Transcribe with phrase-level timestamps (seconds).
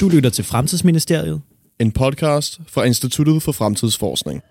[0.00, 1.40] Du lytter til Fremtidsministeriet.
[1.80, 4.42] En podcast fra Instituttet for Fremtidsforskning.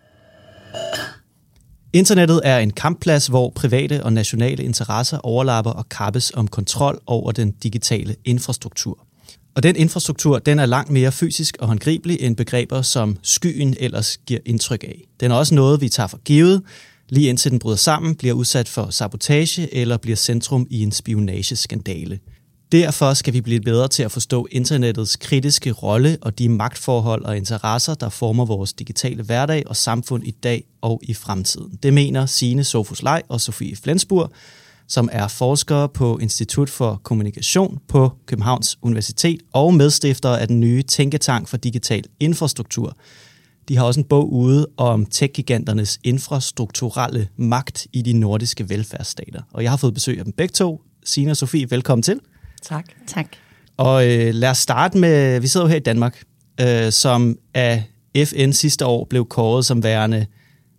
[1.93, 7.31] Internettet er en kampplads, hvor private og nationale interesser overlapper og kappes om kontrol over
[7.31, 9.05] den digitale infrastruktur.
[9.55, 14.18] Og den infrastruktur, den er langt mere fysisk og håndgribelig end begreber, som skyen ellers
[14.18, 15.08] giver indtryk af.
[15.20, 16.61] Den er også noget, vi tager for givet,
[17.09, 22.20] lige indtil den bryder sammen, bliver udsat for sabotage eller bliver centrum i en spionageskandale.
[22.72, 27.38] Derfor skal vi blive bedre til at forstå internettets kritiske rolle og de magtforhold og
[27.38, 31.80] interesser, der former vores digitale hverdag og samfund i dag og i fremtiden.
[31.84, 34.32] Det mener Signe Sofus Lej og Sofie Flensburg,
[34.88, 40.81] som er forskere på Institut for Kommunikation på Københavns Universitet og medstifter af den nye
[40.81, 42.98] Tænketank for Digital Infrastruktur.
[43.67, 49.42] De har også en bog ude om tech-giganternes infrastrukturelle magt i de nordiske velfærdsstater.
[49.54, 50.81] Og jeg har fået besøg af dem begge to.
[51.06, 52.20] Signe og Sofie, velkommen til.
[52.61, 52.85] Tak.
[53.07, 53.27] Tak.
[53.77, 56.23] Og øh, lad os starte med, vi sidder jo her i Danmark,
[56.61, 57.83] øh, som af
[58.25, 60.25] FN sidste år blev kåret som værende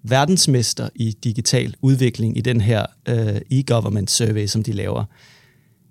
[0.03, 5.05] verdensmester i digital udvikling i den her øh, e-government survey, som de laver.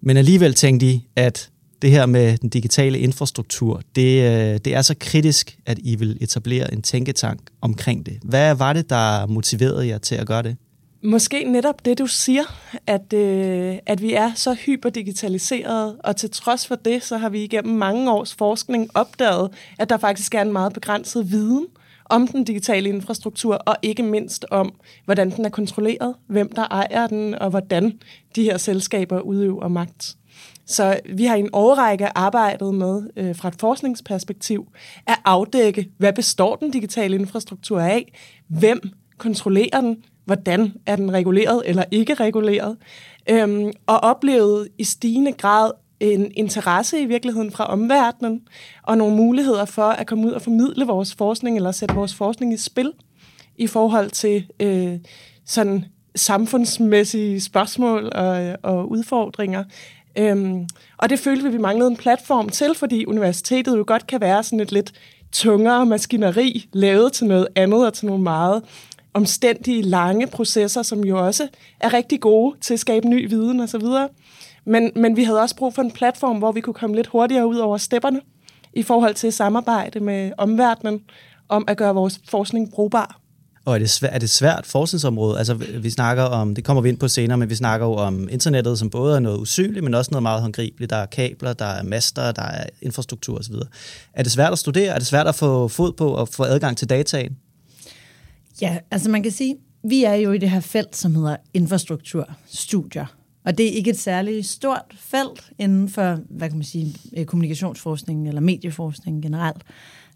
[0.02, 1.50] Men alligevel tænkte de, at
[1.82, 6.18] det her med den digitale infrastruktur, det, øh, det er så kritisk, at I vil
[6.22, 8.20] etablere en tænketank omkring det.
[8.24, 10.58] Hvad var det, der motiverede jer til at gøre det?
[11.04, 12.44] Måske netop det, du siger,
[12.88, 17.44] at, øh, at vi er så hyperdigitaliseret, og til trods for det, så har vi
[17.44, 21.68] igennem mange års forskning opdaget, at der faktisk er en meget begrænset viden
[22.06, 24.74] om den digitale infrastruktur, og ikke mindst om,
[25.06, 28.00] hvordan den er kontrolleret, hvem der ejer den, og hvordan
[28.36, 30.16] de her selskaber udøver magt.
[30.66, 34.68] Så vi har i en årrække arbejdet med, øh, fra et forskningsperspektiv,
[35.08, 38.14] at afdække, hvad består den digitale infrastruktur af,
[38.48, 38.82] hvem
[39.18, 42.78] kontrollerer den, hvordan er den reguleret eller ikke reguleret,
[43.30, 48.42] øhm, og oplevede i stigende grad en interesse i virkeligheden fra omverdenen,
[48.84, 52.54] og nogle muligheder for at komme ud og formidle vores forskning, eller sætte vores forskning
[52.54, 52.92] i spil,
[53.58, 55.00] i forhold til øh,
[55.46, 55.86] sådan
[56.16, 59.64] samfundsmæssige spørgsmål og, og udfordringer.
[60.18, 60.66] Øhm,
[60.98, 64.44] og det følte vi, vi manglede en platform til, fordi universitetet jo godt kan være
[64.44, 64.92] sådan et lidt
[65.32, 68.64] tungere maskineri, lavet til noget andet og til nogle meget
[69.14, 71.48] omstændige, lange processer, som jo også
[71.80, 73.84] er rigtig gode til at skabe ny viden osv.
[74.66, 77.48] Men, men vi havde også brug for en platform, hvor vi kunne komme lidt hurtigere
[77.48, 78.22] ud over stepperne
[78.74, 81.02] i forhold til samarbejde med omverdenen
[81.50, 83.20] om at gøre vores forskning brugbar.
[83.66, 85.38] Og er det, svært, er det svært forskningsområde?
[85.38, 88.30] Altså, vi snakker om, det kommer vi ind på senere, men vi snakker jo om
[88.32, 90.90] internettet, som både er noget usynligt, men også noget meget håndgribeligt.
[90.90, 93.56] Der er kabler, der er master, der er infrastruktur osv.
[94.14, 94.94] Er det svært at studere?
[94.94, 97.38] Er det svært at få fod på og få adgang til dataen?
[98.62, 103.06] Ja, altså man kan sige, vi er jo i det her felt, som hedder infrastrukturstudier.
[103.46, 107.26] Og det er ikke et særligt stort felt inden for, hvad kan man sige, øh,
[107.26, 109.64] kommunikationsforskning eller medieforskning generelt.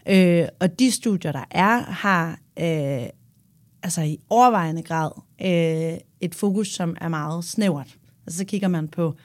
[0.09, 3.07] Øh, og de studier, der er, har øh,
[3.83, 5.11] altså i overvejende grad
[5.41, 7.97] øh, et fokus, som er meget snævert.
[8.27, 9.15] Altså så kigger man på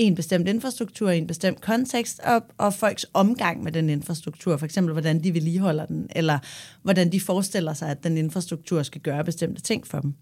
[0.00, 4.64] en bestemt infrastruktur i en bestemt kontekst, og, og folks omgang med den infrastruktur, for
[4.64, 6.38] eksempel hvordan de vedligeholder den, eller
[6.82, 10.14] hvordan de forestiller sig, at den infrastruktur skal gøre bestemte ting for dem.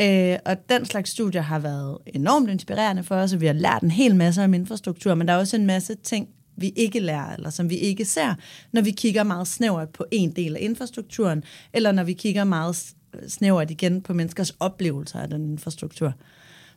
[0.00, 3.82] Øh, og den slags studier har været enormt inspirerende for os, og vi har lært
[3.82, 7.34] en hel masse om infrastruktur, men der er også en masse ting, vi ikke lærer,
[7.34, 8.34] eller som vi ikke ser,
[8.72, 12.94] når vi kigger meget snævert på en del af infrastrukturen, eller når vi kigger meget
[13.28, 16.14] snævert igen på menneskers oplevelser af den infrastruktur.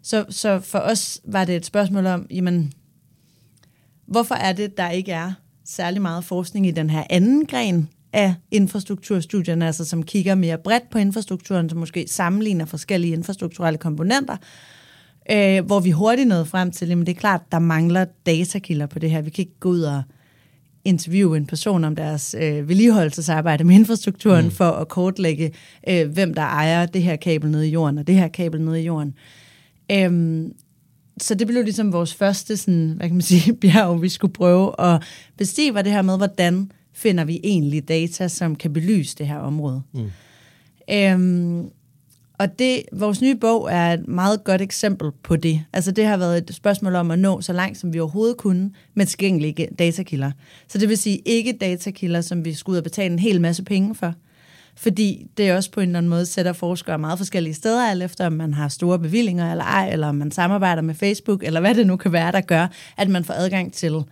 [0.06, 2.74] Så, så for os var det et spørgsmål om, jamen,
[4.08, 5.34] hvorfor er det, der ikke er
[5.64, 10.90] særlig meget forskning i den her anden gren af infrastrukturstudierne, altså som kigger mere bredt
[10.90, 14.38] på infrastrukturen, som måske sammenligner forskellige infrastrukturelle komponenter,
[15.32, 19.00] øh, hvor vi hurtigt nåede frem til, at det er klart, der mangler datakilder på
[19.00, 19.22] det her.
[19.22, 20.04] Vi kan ikke gå ud og
[20.84, 24.52] interviewe en person om deres øh, vedligeholdelsesarbejde med infrastrukturen mm.
[24.52, 25.52] for at kortlægge,
[25.90, 28.82] øh, hvem der ejer det her kabel nede i jorden og det her kabel nede
[28.82, 29.16] i jorden.
[29.92, 30.54] Øhm,
[31.18, 34.82] så det blev ligesom vores første sådan, hvad kan man sige, bjerg, vi skulle prøve
[34.82, 35.04] at
[35.38, 39.38] bestige, var det her med, hvordan finder vi egentlig data, som kan belyse det her
[39.38, 39.82] område.
[39.94, 40.12] Mm.
[40.92, 41.70] Øhm,
[42.40, 45.62] og det, vores nye bog er et meget godt eksempel på det.
[45.74, 48.72] Altså det har været et spørgsmål om at nå så langt, som vi overhovedet kunne,
[48.94, 50.32] med tilgængelige datakilder.
[50.68, 53.64] Så det vil sige ikke datakilder, som vi skulle ud og betale en hel masse
[53.64, 54.14] penge for,
[54.78, 58.26] fordi det også på en eller anden måde sætter forskere meget forskellige steder, alt efter
[58.26, 61.76] om man har store bevillinger eller ej, eller om man samarbejder med Facebook, eller hvad
[61.76, 62.68] det nu kan være, der gør,
[62.98, 64.04] at man får adgang til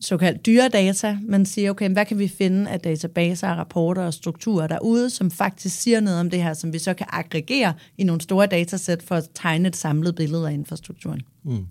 [0.00, 4.66] såkaldt dyre data, man siger, okay, hvad kan vi finde af databaser, rapporter og strukturer
[4.66, 8.20] derude, som faktisk siger noget om det her, som vi så kan aggregere i nogle
[8.20, 11.20] store datasæt for at tegne et samlet billede af infrastrukturen.
[11.44, 11.66] Mm.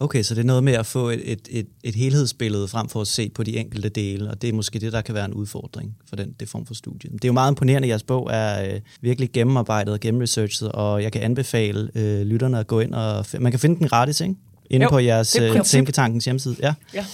[0.00, 3.00] Okay, så det er noget med at få et, et, et, et helhedsbillede frem for
[3.00, 5.34] at se på de enkelte dele, og det er måske det, der kan være en
[5.34, 7.10] udfordring for den det form for studie.
[7.10, 11.02] Det er jo meget imponerende, at jeres bog er øh, virkelig gennemarbejdet og gennemresearchet, og
[11.02, 13.26] jeg kan anbefale øh, lytterne at gå ind og...
[13.38, 14.34] Man kan finde den gratis, ikke?
[14.70, 15.64] Inde Jo, på jeres er øh.
[15.64, 16.56] Tænketankens hjemmeside.
[16.62, 16.74] Ja.
[16.94, 17.04] Ja.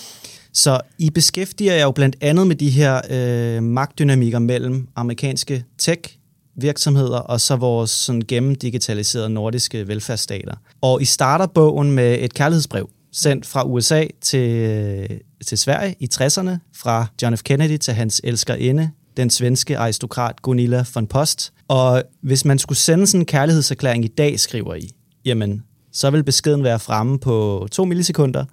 [0.53, 6.16] Så I beskæftiger jer jo blandt andet med de her øh, magtdynamikker mellem amerikanske tech
[6.57, 10.55] virksomheder og så vores sådan gennemdigitaliserede nordiske velfærdsstater.
[10.81, 15.09] Og I starter bogen med et kærlighedsbrev sendt fra USA til, øh,
[15.47, 17.43] til Sverige i 60'erne, fra John F.
[17.43, 21.53] Kennedy til hans elskerinde, den svenske aristokrat Gunilla von Post.
[21.69, 24.91] Og hvis man skulle sende sådan en kærlighedserklæring i dag, skriver I,
[25.25, 25.63] jamen,
[25.93, 28.45] så vil beskeden være fremme på to millisekunder,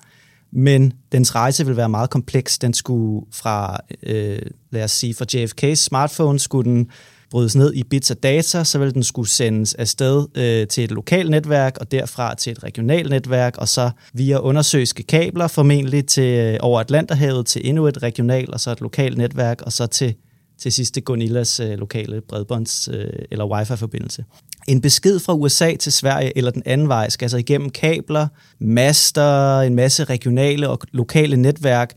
[0.52, 2.60] men dens rejse vil være meget kompleks.
[2.60, 4.42] Den skulle fra, øh,
[4.72, 6.90] lad os sige, fra JFK's smartphone, skulle den
[7.34, 10.92] brydes ned i bits af data, så vil den skulle sendes afsted øh, til et
[10.92, 16.40] lokalt netværk, og derfra til et regionalt netværk, og så via undersøiske kabler formentlig til
[16.40, 20.16] øh, over Atlanterhavet til endnu et regionalt, og så et lokalt netværk, og så til,
[20.60, 24.26] til sidste Gonillas øh, lokale bredbånds- øh, eller wifi-forbindelse.
[24.68, 28.28] En besked fra USA til Sverige eller den anden vej skal altså igennem kabler,
[28.60, 31.94] master, en masse regionale og lokale netværk,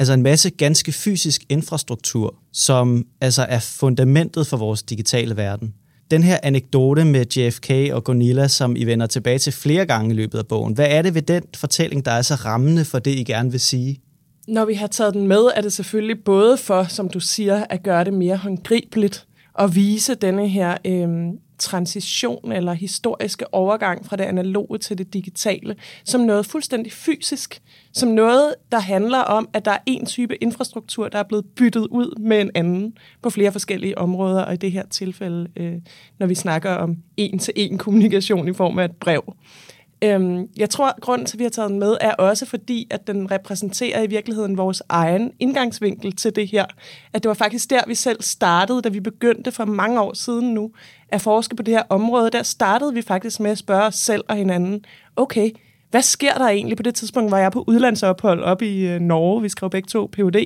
[0.00, 5.74] altså en masse ganske fysisk infrastruktur, som altså er fundamentet for vores digitale verden.
[6.10, 10.16] Den her anekdote med JFK og Gonilla, som I vender tilbage til flere gange i
[10.16, 13.10] løbet af bogen, hvad er det ved den fortælling, der er så rammende for det,
[13.10, 14.00] I gerne vil sige?
[14.48, 17.82] Når vi har taget den med, er det selvfølgelig både for, som du siger, at
[17.82, 21.08] gøre det mere håndgribeligt og vise denne her øh,
[21.60, 27.62] transition eller historiske overgang fra det analoge til det digitale som noget fuldstændig fysisk,
[27.92, 31.86] som noget, der handler om, at der er en type infrastruktur, der er blevet byttet
[31.86, 35.74] ud med en anden på flere forskellige områder, og i det her tilfælde, øh,
[36.18, 39.34] når vi snakker om en-til-en kommunikation i form af et brev.
[40.04, 42.86] Øhm, jeg tror, at grunden til, at vi har taget den med, er også fordi,
[42.90, 46.64] at den repræsenterer i virkeligheden vores egen indgangsvinkel til det her.
[47.12, 50.54] At det var faktisk der, vi selv startede, da vi begyndte for mange år siden
[50.54, 50.70] nu
[51.08, 52.30] at forske på det her område.
[52.30, 54.84] Der startede vi faktisk med at spørge os selv og hinanden,
[55.16, 55.50] okay,
[55.90, 59.00] hvad sker der egentlig på det tidspunkt, hvor jeg er på udlandsophold op i øh,
[59.00, 59.42] Norge?
[59.42, 60.44] Vi skrev begge to PUD.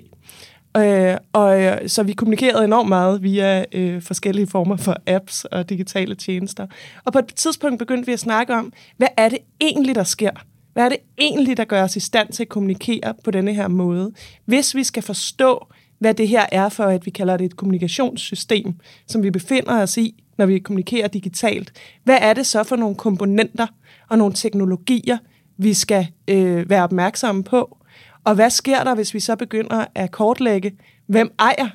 [0.77, 5.69] Øh, og øh, så vi kommunikerede enormt meget via øh, forskellige former for apps og
[5.69, 6.67] digitale tjenester.
[7.05, 10.31] Og på et tidspunkt begyndte vi at snakke om, hvad er det egentlig, der sker?
[10.73, 13.69] Hvad er det egentlig, der gør os i stand til at kommunikere på denne her
[13.69, 14.13] måde?
[14.45, 15.67] Hvis vi skal forstå,
[15.99, 18.75] hvad det her er for at vi kalder det et kommunikationssystem,
[19.07, 21.73] som vi befinder os i, når vi kommunikerer digitalt,
[22.05, 23.67] hvad er det så for nogle komponenter
[24.09, 25.19] og nogle teknologier,
[25.57, 27.79] vi skal øh, være opmærksomme på?
[28.25, 30.73] Og hvad sker der, hvis vi så begynder at kortlægge,
[31.07, 31.69] hvem ejer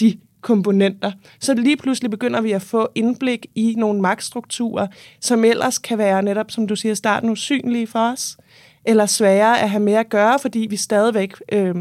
[0.00, 1.12] de komponenter?
[1.40, 4.86] Så lige pludselig begynder vi at få indblik i nogle magtstrukturer,
[5.20, 8.36] som ellers kan være netop, som du siger starten, usynlige for os,
[8.84, 11.74] eller svære at have med at gøre, fordi vi stadigvæk, øh,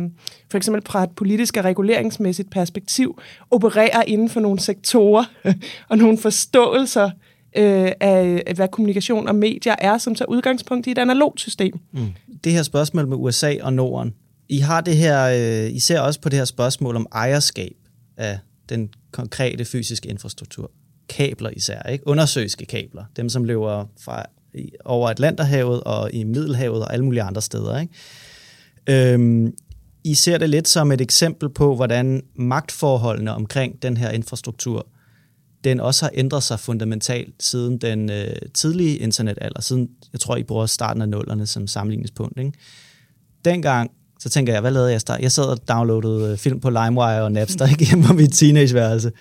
[0.52, 3.22] for eksempel fra et politisk og reguleringsmæssigt perspektiv,
[3.52, 5.26] opererer inden for nogle sektorer
[5.90, 7.10] og nogle forståelser
[7.58, 11.80] øh, af, hvad kommunikation og medier er, som tager udgangspunkt i et analogt system.
[11.92, 12.08] Mm.
[12.48, 14.14] Det her spørgsmål med USA og Norden,
[14.50, 17.76] I har det her, øh, I ser også på det her spørgsmål om ejerskab
[18.18, 18.40] af
[18.70, 20.72] den konkrete fysiske infrastruktur.
[21.10, 22.08] Kabler især, ikke?
[22.08, 23.04] Undersøiske kabler.
[23.16, 24.26] Dem, som løber fra
[24.86, 27.80] over Atlanterhavet og i Middelhavet og alle mulige andre steder.
[27.80, 29.14] Ikke?
[29.14, 29.54] Øhm,
[30.04, 34.88] I ser det lidt som et eksempel på, hvordan magtforholdene omkring den her infrastruktur,
[35.70, 40.44] den også har ændret sig fundamentalt siden den øh, tidlige internetalder, siden, jeg tror, I
[40.44, 42.40] bruger starten af nullerne som sammenligningspunkt.
[42.40, 42.52] Ikke?
[43.46, 45.02] Dengang, så tænker jeg, hvad lavede jeg?
[45.02, 45.22] Start?
[45.22, 49.12] Jeg sad og downloadede øh, film på LimeWire og Napster ikke, hjemme på mit teenageværelse.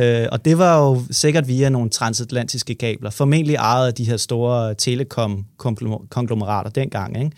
[0.00, 4.16] Øh, og det var jo sikkert via nogle transatlantiske kabler, formentlig ejet af de her
[4.16, 7.24] store telekom-konglomerater dengang.
[7.24, 7.36] Ikke?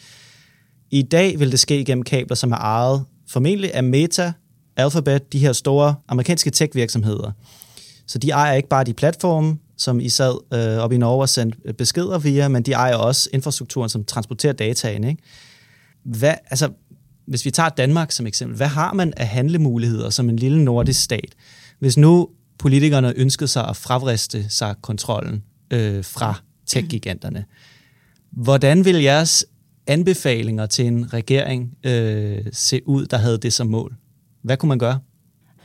[0.91, 4.33] I dag vil det ske gennem kabler, som er ejet formentlig af Meta,
[4.77, 7.33] Alphabet, de her store amerikanske tech-virksomheder.
[8.11, 11.29] Så de ejer ikke bare de platforme, som I sad øh, op i Norge og
[11.29, 15.05] sendte øh, beskeder via, men de ejer også infrastrukturen, som transporterer dataen.
[15.05, 15.23] Ikke?
[16.05, 16.69] Hvad, altså,
[17.27, 21.03] hvis vi tager Danmark som eksempel, hvad har man af handlemuligheder som en lille nordisk
[21.03, 21.35] stat?
[21.79, 26.35] Hvis nu politikerne ønskede sig at fravriste sig kontrollen øh, fra
[26.67, 27.45] tech-giganterne,
[28.31, 29.47] hvordan vil jeres
[29.87, 33.97] anbefalinger til en regering øh, se ud, der havde det som mål?
[34.43, 34.99] Hvad kunne man gøre?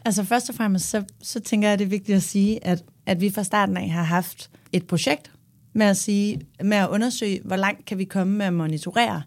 [0.05, 2.83] Altså først og fremmest, så, så tænker jeg, at det er vigtigt at sige, at,
[3.05, 5.31] at vi fra starten af har haft et projekt
[5.73, 9.21] med at, sige, med at undersøge, hvor langt kan vi komme med at monitorere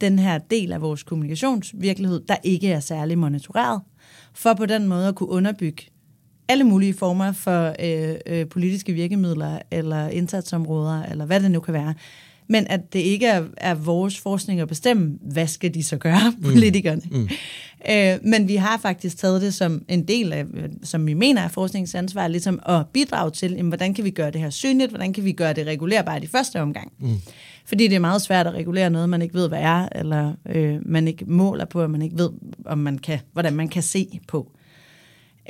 [0.00, 3.80] den her del af vores kommunikationsvirkelighed, der ikke er særlig monitoreret,
[4.34, 5.82] for på den måde at kunne underbygge
[6.48, 11.74] alle mulige former for øh, øh, politiske virkemidler, eller indsatsområder, eller hvad det nu kan
[11.74, 11.94] være,
[12.48, 16.32] men at det ikke er, er vores forskning at bestemme, hvad skal de så gøre,
[16.42, 17.02] politikerne.
[17.10, 17.18] Mm.
[17.18, 17.28] Mm.
[17.90, 20.44] Øh, men vi har faktisk taget det som en del af,
[20.82, 24.40] som vi mener er forskningsansvar, ligesom at bidrage til, jamen, hvordan kan vi gøre det
[24.40, 26.92] her synligt, hvordan kan vi gøre det regulerbart i første omgang.
[26.98, 27.16] Mm.
[27.66, 30.78] Fordi det er meget svært at regulere noget, man ikke ved, hvad er, eller øh,
[30.86, 32.30] man ikke måler på, og man ikke ved,
[32.66, 34.50] om man kan, hvordan man kan se på.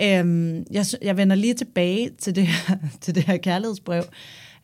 [0.02, 4.02] Øhm, jeg, jeg vender lige tilbage til det her, til det her kærlighedsbrev,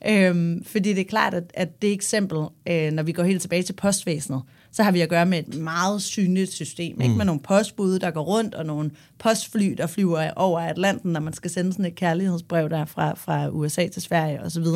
[0.09, 2.39] øhm, fordi det er klart, at, at det eksempel,
[2.69, 4.43] øh, når vi går helt tilbage til postvæsenet,
[4.73, 7.03] så har vi at gøre med et meget synligt system, mm.
[7.03, 11.21] ikke med nogle postbud, der går rundt, og nogle postfly, der flyver over Atlanten, når
[11.21, 14.67] man skal sende sådan et kærlighedsbrev der fra, fra USA til Sverige osv.,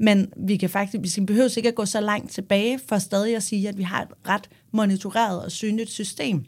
[0.00, 3.42] men vi kan faktisk, vi behøver ikke at gå så langt tilbage for stadig at
[3.42, 6.44] sige, at vi har et ret monitoreret og synligt system.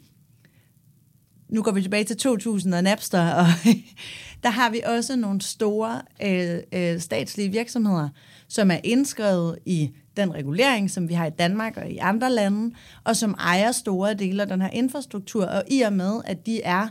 [1.51, 3.45] Nu går vi tilbage til 2000 og Napster, og
[4.43, 8.09] der har vi også nogle store øh, øh, statslige virksomheder,
[8.47, 12.75] som er indskrevet i den regulering, som vi har i Danmark og i andre lande,
[13.03, 16.61] og som ejer store dele af den her infrastruktur, og i og med, at de
[16.61, 16.89] er øh,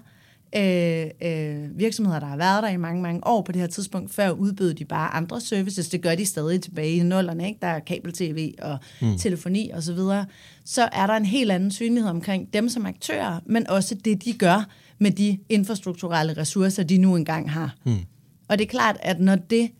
[0.56, 4.14] øh, virksomheder, der har været der i mange, mange år på det her tidspunkt.
[4.14, 5.88] Før udbød de bare andre services.
[5.88, 7.46] Det gør de stadig tilbage i nullerne.
[7.46, 7.58] Ikke?
[7.62, 9.18] Der er kabel-tv og mm.
[9.18, 9.82] telefoni osv.
[9.82, 10.26] Så, videre.
[10.64, 14.32] så er der en helt anden synlighed omkring dem som aktører, men også det, de
[14.32, 17.76] gør med de infrastrukturelle ressourcer, de nu engang har.
[17.84, 17.98] Mm.
[18.48, 19.70] Og det er klart, at når, det,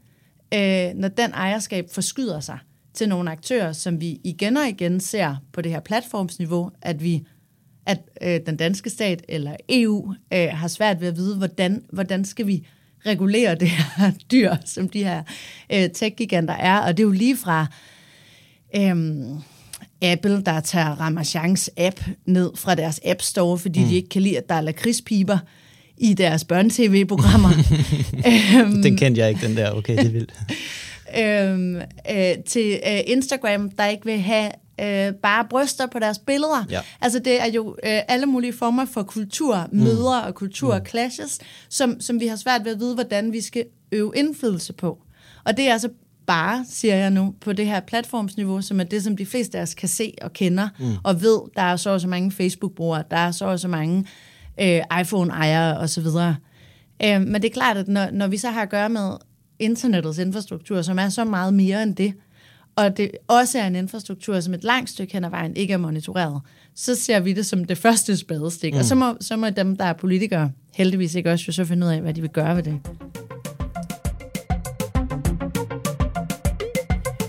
[0.55, 2.59] øh, når den ejerskab forskyder sig
[2.95, 7.27] til nogle aktører, som vi igen og igen ser på det her platformsniveau, at vi
[7.87, 12.25] at øh, den danske stat eller EU øh, har svært ved at vide, hvordan, hvordan
[12.25, 12.67] skal vi
[13.07, 15.23] regulere det her dyr, som de her
[15.73, 16.79] øh, tech-giganter er.
[16.79, 17.67] Og det er jo lige fra
[18.77, 18.97] øh,
[20.03, 23.89] Apple, der tager Ramachans app ned fra deres App Store, fordi mm.
[23.89, 25.39] de ikke kan lide, at der er lakridspiber
[25.99, 27.51] i deres børne-tv-programmer.
[28.27, 29.71] Øhm, den kendte jeg ikke, den der.
[29.71, 30.35] Okay, det er vildt.
[31.21, 31.77] øhm,
[32.11, 34.51] øh, til øh, Instagram, der ikke vil have
[34.83, 36.65] øh, bare bryster på deres billeder.
[36.71, 36.81] Ja.
[37.01, 39.87] Altså det er jo øh, alle mulige former for kultur, mm.
[40.27, 40.87] og kultur mm.
[40.87, 44.99] clashes, som, som vi har svært ved at vide, hvordan vi skal øve indflydelse på.
[45.45, 45.89] Og det er altså
[46.27, 49.63] bare, siger jeg nu, på det her platformsniveau, som er det, som de fleste af
[49.63, 50.95] os kan se og kender, mm.
[51.05, 54.07] og ved, der er så og så mange Facebook-brugere, der er så og så mange
[54.61, 56.07] øh, iPhone-ejere osv.
[57.05, 59.11] Øh, men det er klart, at når, når vi så har at gøre med
[59.59, 62.15] internettets infrastruktur, som er så meget mere end det,
[62.85, 65.79] og det også er en infrastruktur, som et langt stykke hen ad vejen ikke er
[65.79, 66.41] monitoreret,
[66.75, 68.73] så ser vi det som det første spadestik.
[68.73, 68.79] Mm.
[68.79, 71.87] Og så må, så må dem, der er politikere, heldigvis ikke også jo så finde
[71.87, 72.81] ud af, hvad de vil gøre ved det.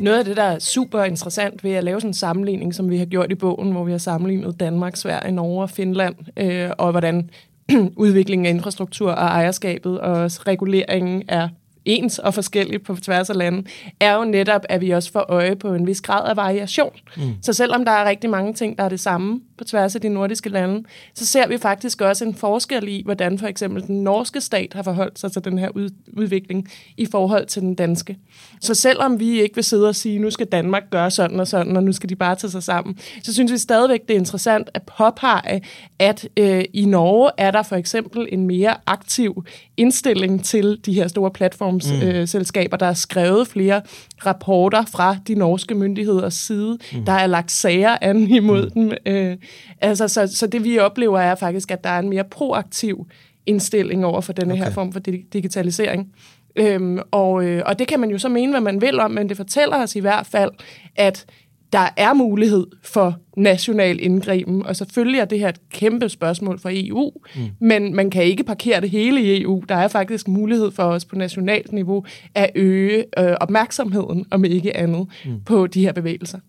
[0.02, 2.98] Noget af det, der er super interessant ved at lave sådan en sammenligning, som vi
[2.98, 6.92] har gjort i bogen, hvor vi har sammenlignet Danmark, Sverige, Norge og Finland, øh, og
[6.92, 7.30] hvordan
[7.96, 11.50] udviklingen af infrastruktur og ejerskabet og reguleringen er
[11.86, 13.68] ens og forskelligt på tværs af landet,
[14.00, 16.94] er jo netop, at vi også får øje på en vis grad af variation.
[17.18, 17.24] Mm.
[17.42, 20.10] Så selvom der er rigtig mange ting, der er det samme på tværs af de
[20.10, 24.42] nordiske lande, så ser vi faktisk også en forskel i, hvordan for eksempel den norske
[24.42, 25.70] stat har forholdt sig til den her
[26.18, 28.18] udvikling i forhold til den danske.
[28.62, 31.78] Så selvom vi ikke vil sidde og sige, nu skal Danmark gøre sådan og sådan,
[31.78, 34.70] og nu skal de bare tage sig sammen, så synes vi stadigvæk, det er interessant
[34.74, 35.62] at påpege,
[36.00, 39.46] at øh, i Norge er der for eksempel en mere aktiv
[39.78, 42.68] indstilling til de her store platformsselskaber.
[42.68, 42.76] Mm.
[42.76, 43.82] Øh, der er skrevet flere
[44.26, 46.78] rapporter fra de norske myndigheders side.
[46.94, 47.06] Mm.
[47.06, 48.90] Der er lagt sager an imod mm.
[48.90, 48.92] dem.
[49.06, 49.38] Øh,
[49.82, 53.08] altså, så, så det vi oplever er faktisk, at der er en mere proaktiv
[53.46, 54.64] indstilling over for denne okay.
[54.64, 55.00] her form for
[55.34, 56.14] digitalisering.
[56.56, 59.30] Øhm, og, øh, og det kan man jo så mene, hvad man vil om, men
[59.30, 60.52] det fortæller os i hvert fald,
[60.96, 61.26] at
[61.74, 66.70] der er mulighed for national indgriben, og selvfølgelig er det her et kæmpe spørgsmål for
[66.74, 67.42] EU, mm.
[67.60, 69.64] men man kan ikke parkere det hele i EU.
[69.70, 72.06] Der er faktisk mulighed for os på nationalt niveau
[72.36, 75.42] at øge øh, opmærksomheden, om ikke andet, mm.
[75.46, 76.40] på de her bevægelser.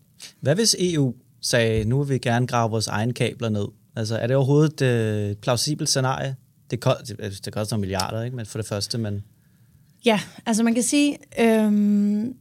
[0.41, 3.67] Hvad hvis EU sagde, nu vil vi gerne grave vores egne kabler ned?
[3.97, 6.37] Altså, er det overhovedet øh, et plausibelt scenarie?
[6.71, 8.37] Det, koster, altså, det koster milliarder, ikke?
[8.37, 9.23] Men for det første, men...
[10.05, 12.35] Ja, altså man kan sige, øhm,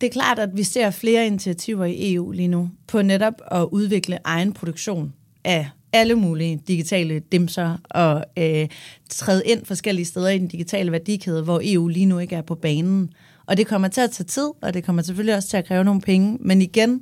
[0.00, 3.64] det er klart, at vi ser flere initiativer i EU lige nu på netop at
[3.64, 5.12] udvikle egen produktion
[5.44, 8.68] af alle mulige digitale dimser og øh,
[9.10, 12.54] træde ind forskellige steder i den digitale værdikæde, hvor EU lige nu ikke er på
[12.54, 13.10] banen.
[13.46, 15.84] Og det kommer til at tage tid, og det kommer selvfølgelig også til at kræve
[15.84, 16.38] nogle penge.
[16.40, 17.00] Men igen,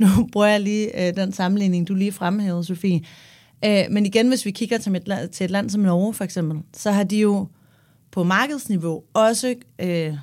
[0.00, 3.00] nu bruger jeg lige øh, den sammenligning, du lige fremhævede, Sofie.
[3.64, 6.24] Øh, men igen, hvis vi kigger til et, land, til et land som Norge for
[6.24, 7.46] eksempel, så har de jo
[8.10, 10.14] på markedsniveau også øh,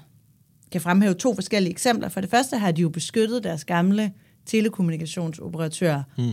[0.72, 2.10] kan fremhæve to forskellige eksempler.
[2.10, 4.12] For det første har de jo beskyttet deres gamle
[4.46, 6.32] telekommunikationsoperatører mm.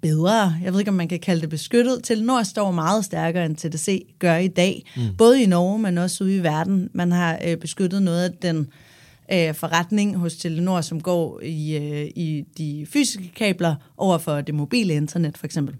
[0.00, 0.54] bedre.
[0.64, 2.00] Jeg ved ikke, om man kan kalde det beskyttet.
[2.04, 4.92] Telenor står meget stærkere, end TDC gør i dag.
[4.96, 5.02] Mm.
[5.18, 6.88] Både i Norge, men også ude i verden.
[6.92, 8.66] Man har øh, beskyttet noget af den øh,
[9.30, 14.94] forretning hos Telenor, som går i, øh, i de fysiske kabler over for det mobile
[14.94, 15.74] internet for eksempel.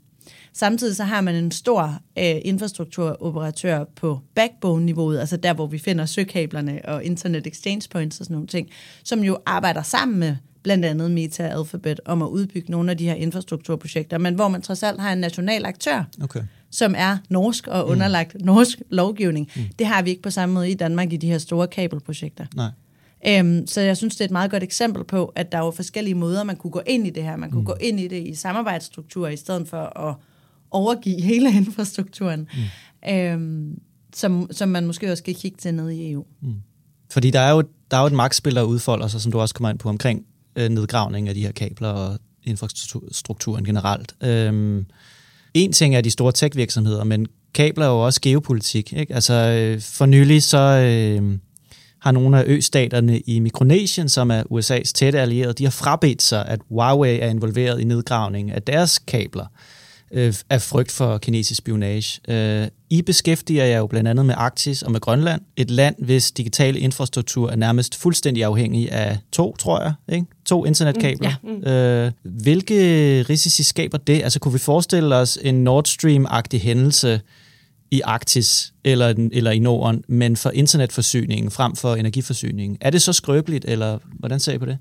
[0.53, 6.07] Samtidig så har man en stor øh, infrastrukturoperatør på backbone-niveauet, altså der, hvor vi finder
[6.07, 8.69] søkablerne og internet exchange points og sådan nogle ting,
[9.05, 13.05] som jo arbejder sammen med blandt andet Meta Alphabet om at udbygge nogle af de
[13.05, 16.43] her infrastrukturprojekter, men hvor man trods alt har en national aktør, Okay.
[16.71, 18.47] som er norsk og underlagt mm.
[18.47, 19.51] norsk lovgivning.
[19.57, 19.63] Mm.
[19.79, 22.47] Det har vi ikke på samme måde i Danmark i de her store kabelprojekter.
[22.55, 22.71] Nej.
[23.29, 25.71] Øhm, så jeg synes, det er et meget godt eksempel på, at der er jo
[25.71, 27.37] forskellige måder, man kunne gå ind i det her.
[27.37, 27.67] Man kunne mm.
[27.67, 30.15] gå ind i det i samarbejdsstrukturer, i stedet for at
[30.71, 32.49] overgive hele infrastrukturen,
[33.05, 33.11] mm.
[33.11, 33.79] øhm,
[34.15, 36.25] som, som man måske også skal kigge til nede i EU.
[37.11, 39.55] Fordi der er jo, der er jo et magtspil, der udfolder sig, som du også
[39.55, 40.27] kommer ind på, omkring
[40.57, 44.15] øh, nedgravning af de her kabler og infrastrukturen generelt.
[44.23, 44.87] Øhm,
[45.55, 48.93] en ting er de store tech-virksomheder, men kabler er jo også geopolitik.
[48.93, 49.15] Ikke?
[49.15, 51.39] Altså, øh, for nylig så øh,
[52.03, 56.49] har nogle af østaterne i Mikronesien, som er USA's tætte allierede, de har frabedt sig,
[56.49, 59.47] at Huawei er involveret i nedgravning af deres kabler
[60.13, 62.21] øh, af frygt for kinesisk spionage.
[62.29, 66.33] Øh, I beskæftiger jer jo blandt andet med Arktis og med Grønland, et land, hvis
[66.33, 70.27] digitale infrastruktur er nærmest fuldstændig afhængig af to, tror jeg, ikke?
[70.47, 71.33] to internetkabler.
[71.43, 72.07] Mm, ja.
[72.07, 72.75] øh, hvilke
[73.23, 74.23] risici skaber det?
[74.23, 77.21] Altså kunne vi forestille os en Nord Stream-agtig hændelse
[77.93, 82.79] i Arktis eller, eller i Norden, men for internetforsyningen frem for energiforsyningen?
[82.81, 84.79] Er det så skrøbeligt, eller hvordan ser I på det?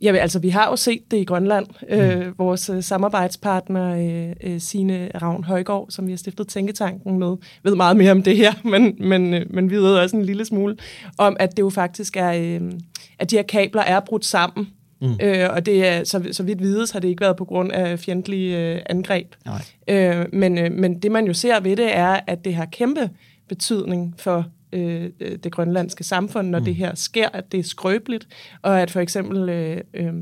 [0.00, 1.66] Jamen, altså, vi har jo set det i Grønland.
[1.90, 1.96] Mm.
[1.96, 7.36] Øh, vores øh, samarbejdspartner, øh, øh, Signe Ravn Højgaard, som vi har stiftet Tænketanken med,
[7.62, 10.44] ved meget mere om det her, men, men, øh, men vi ved også en lille
[10.44, 10.76] smule
[11.18, 12.72] om, at det jo faktisk er, øh,
[13.18, 14.68] at de her kabler er brudt sammen.
[15.04, 15.18] Mm.
[15.22, 17.98] Øh, og det er, så, så vidt vides, har det ikke været på grund af
[17.98, 19.34] fjendtlige øh, angreb.
[19.44, 19.62] Nej.
[19.88, 23.10] Øh, men, øh, men det, man jo ser ved det, er, at det har kæmpe
[23.48, 25.10] betydning for øh,
[25.44, 26.64] det grønlandske samfund, når mm.
[26.64, 28.28] det her sker, at det er skrøbeligt,
[28.62, 30.12] og at for eksempel øh, øh,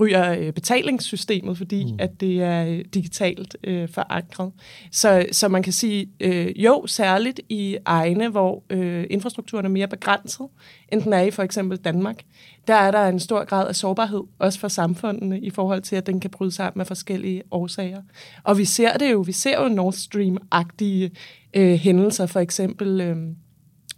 [0.00, 1.96] ryger øh, betalingssystemet, fordi mm.
[1.98, 4.52] at det er øh, digitalt øh, forankret.
[4.90, 9.88] Så, så man kan sige, øh, jo, særligt i egne, hvor øh, infrastrukturen er mere
[9.88, 10.46] begrænset,
[10.92, 12.22] end den er i for eksempel Danmark,
[12.66, 16.06] der er der en stor grad af sårbarhed, også for samfundene, i forhold til, at
[16.06, 18.02] den kan bryde sammen af forskellige årsager.
[18.44, 21.10] Og vi ser det jo, vi ser jo Nord Stream-agtige
[21.54, 23.00] øh, hændelser, for eksempel...
[23.00, 23.16] Øh,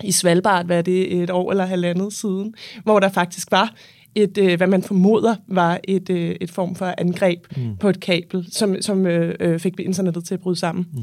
[0.05, 3.75] i Svalbard, hvad det, et år eller halvandet siden, hvor der faktisk var
[4.14, 7.77] et, øh, hvad man formoder var et, øh, et form for angreb mm.
[7.77, 10.87] på et kabel, som, som øh, øh, fik internettet til at bryde sammen.
[10.92, 11.03] Mm.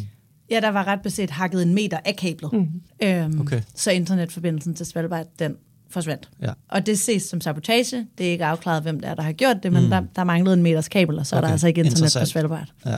[0.51, 2.53] Ja, der var ret beset hakket en meter af kablet.
[2.53, 2.67] Mm.
[3.03, 3.61] Øhm, Okay.
[3.75, 5.55] Så internetforbindelsen til Svalbard, den
[5.89, 6.29] forsvandt.
[6.41, 6.51] Ja.
[6.69, 8.07] Og det ses som sabotage.
[8.17, 9.89] Det er ikke afklaret, hvem det er, der har gjort det, men mm.
[9.89, 11.41] der, der manglede en meters kabel, og så okay.
[11.43, 12.25] er der altså ikke internet på.
[12.25, 12.67] Svalbard.
[12.85, 12.97] Ja.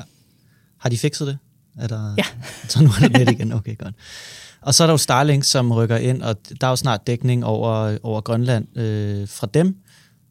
[0.77, 1.37] Har de fikset det?
[1.79, 2.13] Er der...
[2.17, 2.23] Ja.
[2.69, 3.53] Så nu er det net igen.
[3.53, 3.95] Okay, godt.
[4.61, 7.45] Og så er der jo Starlink, som rykker ind, og der er jo snart dækning
[7.45, 9.77] over, over Grønland øh, fra dem.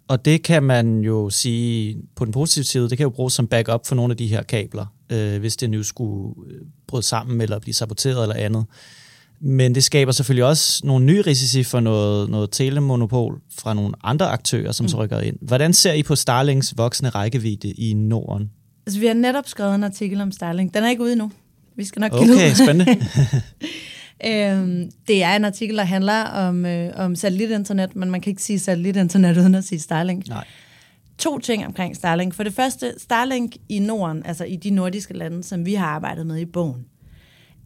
[0.09, 3.47] Og det kan man jo sige på den positive side, det kan jo bruges som
[3.47, 7.41] backup for nogle af de her kabler, øh, hvis det nu skulle øh, bryde sammen
[7.41, 8.65] eller blive saboteret eller andet.
[9.41, 14.29] Men det skaber selvfølgelig også nogle nye risici for noget, noget telemonopol fra nogle andre
[14.29, 14.89] aktører, som mm.
[14.89, 15.37] så rykker ind.
[15.41, 18.51] Hvordan ser I på Starlinks voksende rækkevidde i Norden?
[18.87, 20.75] Altså, vi har netop skrevet en artikel om Starlink.
[20.75, 21.31] Den er ikke ude endnu.
[21.77, 22.87] Vi skal nok give den Okay, spændende.
[24.25, 28.43] Øhm, det er en artikel, der handler om, øh, om satellitinternet, men man kan ikke
[28.43, 30.29] sige satellitinternet uden at sige Starlink.
[30.29, 30.47] Nej.
[31.19, 32.35] To ting omkring Starlink.
[32.35, 36.27] For det første, Starlink i Norden, altså i de nordiske lande, som vi har arbejdet
[36.27, 36.87] med i bogen,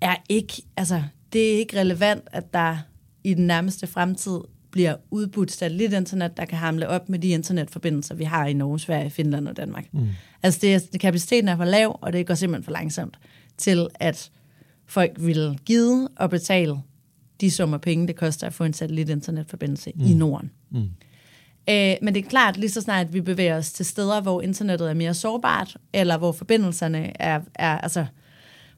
[0.01, 2.77] er ikke, altså, det er ikke relevant, at der
[3.25, 4.39] i den nærmeste fremtid
[4.71, 9.11] bliver udbudt satellitinternet, der kan hamle op med de internetforbindelser, vi har i Norge, Sverige,
[9.11, 9.85] Finland og Danmark.
[9.93, 10.09] Mm.
[10.43, 13.19] Altså, det er, kapaciteten er for lav, og det går simpelthen for langsomt
[13.59, 14.31] til, at
[14.91, 16.77] folk vil give og betale
[17.41, 20.05] de summer penge, det koster at få en satellitinternetforbindelse mm.
[20.07, 20.51] i Norden.
[20.71, 20.89] Mm.
[21.71, 24.91] Øh, men det er klart, lige så snart vi bevæger os til steder, hvor internettet
[24.91, 28.07] er mere sårbart, eller hvor forbindelserne er, er altså,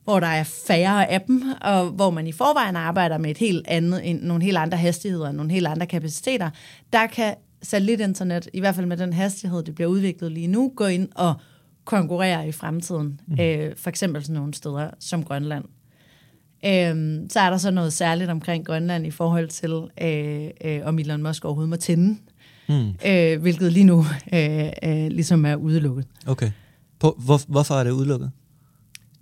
[0.04, 3.66] hvor der er færre af dem, og hvor man i forvejen arbejder med et helt
[3.68, 6.50] andet, nogle helt andre hastigheder, nogle helt andre kapaciteter,
[6.92, 10.86] der kan satellitinternet, i hvert fald med den hastighed, det bliver udviklet lige nu, gå
[10.86, 11.34] ind og
[11.84, 13.20] konkurrere i fremtiden.
[13.26, 13.40] Mm.
[13.40, 15.64] Øh, for eksempel sådan nogle steder som Grønland.
[16.66, 19.70] Øhm, så er der så noget særligt omkring Grønland i forhold til,
[20.02, 22.16] øh, øh, om Elon Musk overhovedet må tænde,
[22.68, 22.88] mm.
[23.06, 26.06] øh, hvilket lige nu øh, øh, ligesom er udelukket.
[26.26, 26.50] Okay.
[26.98, 28.30] På, hvor, hvorfor er det udelukket?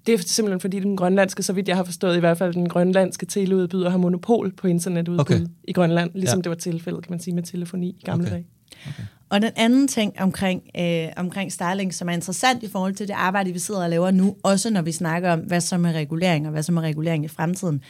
[0.07, 2.69] Det er simpelthen fordi den grønlandske, så vidt jeg har forstået i hvert fald, den
[2.69, 5.41] grønlandske teleudbyder har monopol på internetudbud Okay.
[5.65, 6.43] i Grønland, ligesom Ja.
[6.43, 8.43] det var tilfældet, kan man sige, med telefoni i gamle Okay.
[8.89, 9.03] okay.
[9.31, 13.15] Og den anden ting omkring, øh, omkring Starlink, som er interessant i forhold til det
[13.15, 16.47] arbejde, vi sidder og laver nu, også når vi snakker om, hvad som er regulering,
[16.47, 17.83] og hvad som er regulering i fremtiden,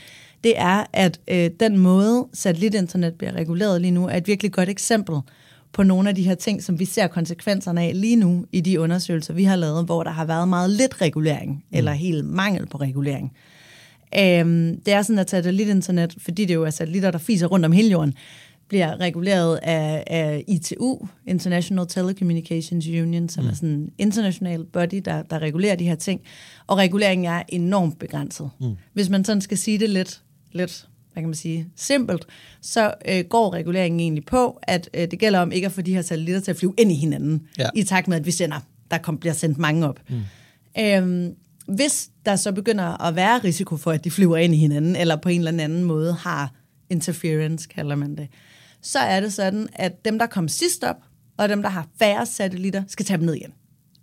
[0.45, 4.69] det er, at øh, den måde satellitinternet bliver reguleret lige nu, er et virkelig godt
[4.69, 5.17] eksempel
[5.73, 8.81] på nogle af de her ting, som vi ser konsekvenserne af lige nu i de
[8.81, 11.79] undersøgelser, vi har lavet, hvor der har været meget lidt regulering, mm.
[11.79, 13.33] eller helt mangel på regulering.
[14.19, 17.73] Øhm, det er sådan, at satellitinternet, fordi det jo er satellitter, der fiser rundt om
[17.73, 18.15] hele jorden,
[18.71, 23.51] bliver reguleret af, af ITU, International Telecommunications Union, som mm.
[23.51, 26.21] er sådan en international body, der, der regulerer de her ting.
[26.67, 28.51] Og reguleringen er enormt begrænset.
[28.61, 28.77] Mm.
[28.93, 32.27] Hvis man sådan skal sige det lidt, lidt hvad kan man sige, simpelt,
[32.61, 35.95] så øh, går reguleringen egentlig på, at øh, det gælder om ikke at få de
[35.95, 37.69] her satellitter til at flyve ind i hinanden, ja.
[37.75, 40.01] i takt med, at vi sender, der kom, bliver sendt mange op.
[40.09, 40.21] Mm.
[40.79, 41.35] Øhm,
[41.67, 45.17] hvis der så begynder at være risiko for, at de flyver ind i hinanden, eller
[45.17, 46.53] på en eller anden måde har
[46.91, 48.29] interference, kalder man det,
[48.83, 50.97] så er det sådan, at dem, der kom sidst op,
[51.37, 53.53] og dem, der har færre satellitter, skal tage dem ned igen.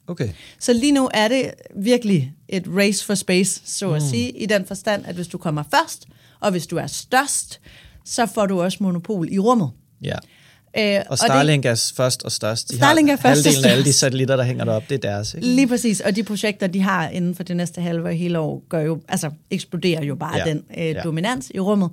[0.08, 0.30] Okay.
[0.60, 4.08] Så lige nu er det virkelig et race for space, så at mm.
[4.10, 6.08] sige, i den forstand, at hvis du kommer først,
[6.40, 7.60] og hvis du er størst,
[8.06, 9.70] så får du også monopol i rummet.
[10.02, 10.16] Ja.
[10.78, 12.72] Øh, og Starlink og det, er først og størst.
[12.72, 15.10] De Starlink har er først halvdelen af alle de satellitter, der hænger derop, det er
[15.10, 15.34] deres.
[15.34, 15.48] Ikke?
[15.48, 18.80] Lige præcis, og de projekter, de har inden for det næste halve hele år, gør
[18.80, 20.44] jo, altså eksploderer jo bare ja.
[20.44, 21.02] den øh, ja.
[21.04, 21.90] dominans i rummet.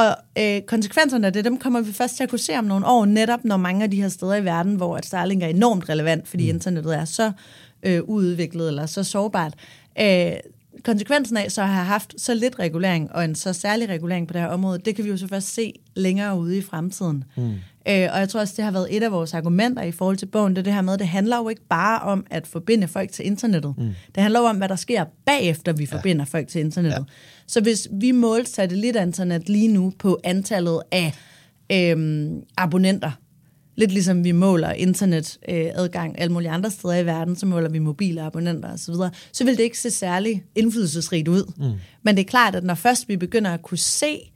[0.00, 2.86] Og øh, konsekvenserne af det, dem kommer vi først til at kunne se om nogle
[2.86, 5.88] år, netop når mange af de her steder i verden, hvor at Starlink er enormt
[5.88, 6.56] relevant, fordi mm.
[6.56, 7.32] internettet er så
[7.82, 9.54] øh, udviklet eller så sårbart,
[10.00, 10.32] øh,
[10.84, 14.32] konsekvensen af så at have haft så lidt regulering og en så særlig regulering på
[14.32, 17.24] det her område, det kan vi jo så først se længere ude i fremtiden.
[17.36, 17.54] Mm.
[17.88, 20.26] Øh, og jeg tror også, det har været et af vores argumenter i forhold til
[20.26, 23.12] bogen, det er det her med, det handler jo ikke bare om at forbinde folk
[23.12, 23.74] til internettet.
[23.78, 23.90] Mm.
[24.14, 25.96] Det handler jo om, hvad der sker bagefter, vi ja.
[25.96, 26.98] forbinder folk til internettet.
[26.98, 27.04] Ja.
[27.46, 31.14] Så hvis vi målte satellitinternet lige nu på antallet af
[31.72, 33.10] øhm, abonnenter,
[33.76, 37.78] lidt ligesom vi måler internetadgang øh, alle mulige andre steder i verden, så måler vi
[37.78, 41.52] mobile abonnenter osv., så, så vil det ikke se særlig indflydelsesrigt ud.
[41.56, 41.78] Mm.
[42.02, 44.32] Men det er klart, at når først vi begynder at kunne se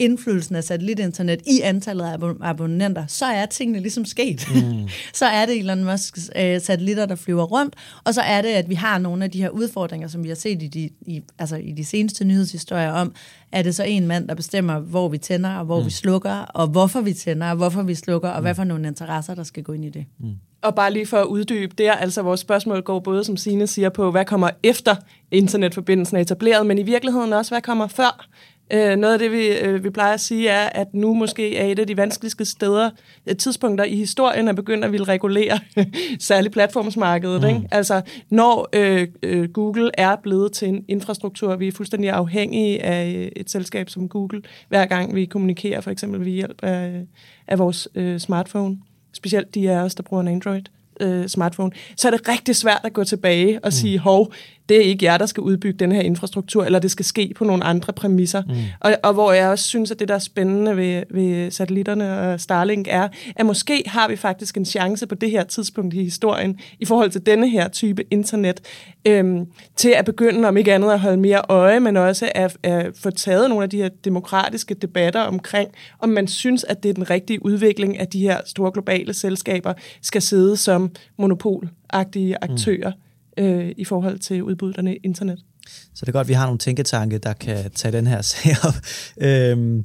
[0.00, 4.48] indflydelsen af satellitinternet i antallet af abonnenter, så er tingene ligesom sket.
[4.54, 4.88] Mm.
[5.20, 8.68] så er det Elon Musks øh, satellitter, der flyver rundt, og så er det, at
[8.68, 11.56] vi har nogle af de her udfordringer, som vi har set i de, i, altså
[11.56, 13.14] i de seneste nyhedshistorier om,
[13.52, 15.86] er det så en mand, der bestemmer, hvor vi tænder, og hvor mm.
[15.86, 18.44] vi slukker, og hvorfor vi tænder, og hvorfor vi slukker, og mm.
[18.44, 20.04] hvad for nogle interesser, der skal gå ind i det.
[20.18, 20.30] Mm.
[20.62, 23.66] Og bare lige for at uddybe, det er altså vores spørgsmål går både, som Sine
[23.66, 24.96] siger, på, hvad kommer efter
[25.30, 28.26] internetforbindelsen er etableret, men i virkeligheden også, hvad kommer før
[28.72, 31.66] Øh, noget af det, vi, øh, vi plejer at sige, er, at nu måske er
[31.66, 32.90] et af de vanskeligste steder,
[33.26, 35.58] øh, tidspunkter i historien, at begynde at ville regulere
[36.18, 37.42] særligt platformsmarkedet.
[37.42, 37.48] Mm.
[37.48, 37.68] Ikke?
[37.70, 43.14] Altså, når øh, øh, Google er blevet til en infrastruktur, vi er fuldstændig afhængige af
[43.16, 47.06] øh, et selskab som Google, hver gang vi kommunikerer, for eksempel ved hjælp af,
[47.48, 48.78] af vores øh, smartphone.
[49.12, 50.62] Specielt de af os, der bruger en Android
[51.00, 53.70] øh, smartphone, så er det rigtig svært at gå tilbage og mm.
[53.70, 54.32] sige, hov,
[54.70, 57.44] det er ikke jer, der skal udbygge den her infrastruktur, eller det skal ske på
[57.44, 58.42] nogle andre præmisser.
[58.48, 58.54] Mm.
[58.80, 62.40] Og, og hvor jeg også synes, at det, der er spændende ved, ved satellitterne og
[62.40, 66.58] Starlink, er, at måske har vi faktisk en chance på det her tidspunkt i historien,
[66.80, 68.60] i forhold til denne her type internet,
[69.04, 72.86] øhm, til at begynde, om ikke andet, at holde mere øje, men også at, at
[72.96, 76.94] få taget nogle af de her demokratiske debatter omkring, om man synes, at det er
[76.94, 82.90] den rigtige udvikling, at de her store globale selskaber skal sidde som monopolagtige aktører.
[82.90, 83.09] Mm
[83.40, 85.38] øh, i forhold til udbuddet af internet.
[85.66, 88.56] Så det er godt, at vi har nogle tænketanke, der kan tage den her sag
[88.62, 88.74] op.
[89.20, 89.84] øhm,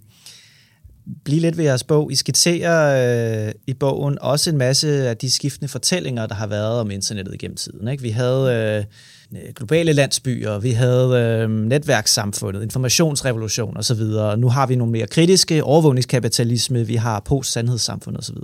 [1.23, 2.11] Bliv lidt ved jeres bog.
[2.11, 6.79] I skitserer øh, i bogen også en masse af de skiftende fortællinger, der har været
[6.79, 7.87] om internettet gennem tiden.
[7.87, 8.03] Ikke?
[8.03, 8.85] Vi havde
[9.31, 14.01] øh, globale landsbyer, vi havde øh, netværkssamfundet, informationsrevolution osv.
[14.37, 18.37] Nu har vi nogle mere kritiske overvågningskapitalisme, vi har post-sandhedssamfund osv.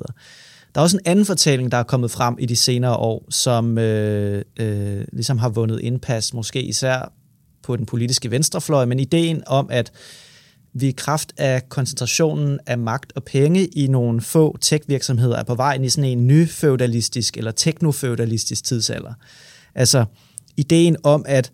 [0.75, 3.77] Der er også en anden fortælling, der er kommet frem i de senere år, som
[3.77, 7.11] øh, øh, ligesom har vundet indpas, måske især
[7.63, 9.91] på den politiske venstrefløj, men ideen om, at
[10.73, 15.55] vi i kraft af koncentrationen af magt og penge i nogle få tech-virksomheder er på
[15.55, 19.13] vej ind i sådan en ny feudalistisk eller teknofeudalistisk tidsalder.
[19.75, 20.05] Altså
[20.57, 21.51] ideen om, at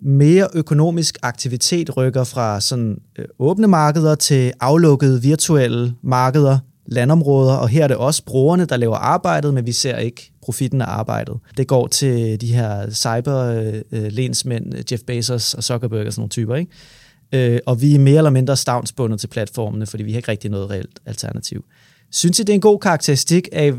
[0.00, 7.68] mere økonomisk aktivitet rykker fra sådan øh, åbne markeder til aflukkede virtuelle markeder, landområder, og
[7.68, 11.34] her er det også brugerne, der laver arbejdet, men vi ser ikke profitten af arbejdet.
[11.56, 16.30] Det går til de her cyber-lensmænd, øh, øh, Jeff Bezos og Zuckerberg og sådan nogle
[16.30, 17.54] typer, ikke?
[17.54, 20.50] Øh, og vi er mere eller mindre stavnsbundet til platformene, fordi vi har ikke rigtig
[20.50, 21.64] noget reelt alternativ.
[22.12, 23.72] Synes I, det er en god karakteristik af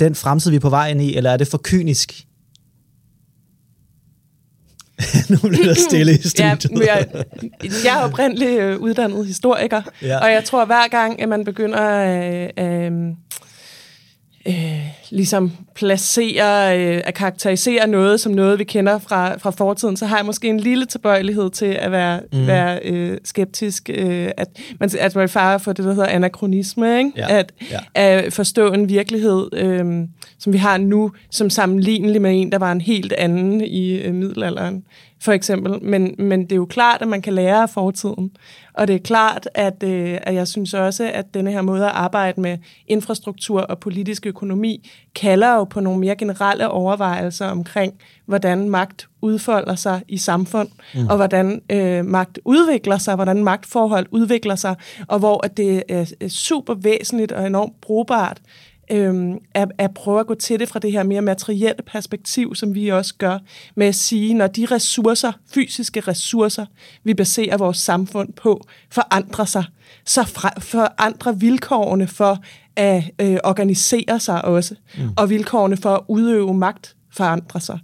[0.00, 2.26] den fremtid, vi er på vej ind i, eller er det for kynisk?
[5.30, 6.86] nu bliver der stille i studiet.
[6.86, 7.06] ja, jeg,
[7.84, 10.18] jeg er oprindeligt øh, uddannet historiker, ja.
[10.18, 12.92] og jeg tror, hver gang, at man begynder at øh, øh,
[14.48, 14.80] øh,
[15.10, 20.16] ligesom placere, øh, at karakterisere noget som noget, vi kender fra, fra fortiden, så har
[20.16, 22.46] jeg måske en lille tilbøjelighed til at være, mm.
[22.46, 24.48] være øh, skeptisk, øh, at,
[24.80, 27.12] man, at man farer for det, der hedder anachronisme, ikke?
[27.16, 27.38] Ja.
[27.38, 27.78] At, Ja.
[27.94, 32.72] at forstå en virkelighed, øh, som vi har nu, som sammenlignelig med en, der var
[32.72, 34.84] en helt anden i øh, middelalderen,
[35.22, 35.82] for eksempel.
[35.82, 38.30] Men, men det er jo klart, at man kan lære af fortiden.
[38.74, 41.92] Og det er klart, at, øh, at jeg synes også, at denne her måde at
[41.94, 47.94] arbejde med infrastruktur og politisk økonomi kalder jo på nogle mere generelle overvejelser omkring,
[48.26, 51.06] hvordan magt udfolder sig i samfund, mm.
[51.06, 54.74] og hvordan øh, magt udvikler sig, hvordan magtforhold udvikler sig,
[55.08, 58.40] og hvor at det er er super væsentligt og enormt brugbart
[58.90, 62.74] øhm, at, at prøve at gå til det fra det her mere materielle perspektiv, som
[62.74, 63.38] vi også gør,
[63.74, 66.66] med at sige, når de ressourcer, fysiske ressourcer,
[67.04, 69.64] vi baserer vores samfund på, forandrer sig,
[70.04, 70.22] så
[70.58, 72.38] forandrer vilkårene for
[72.76, 75.08] at øh, organisere sig også, mm.
[75.16, 77.78] og vilkårene for at udøve magt forandrer sig.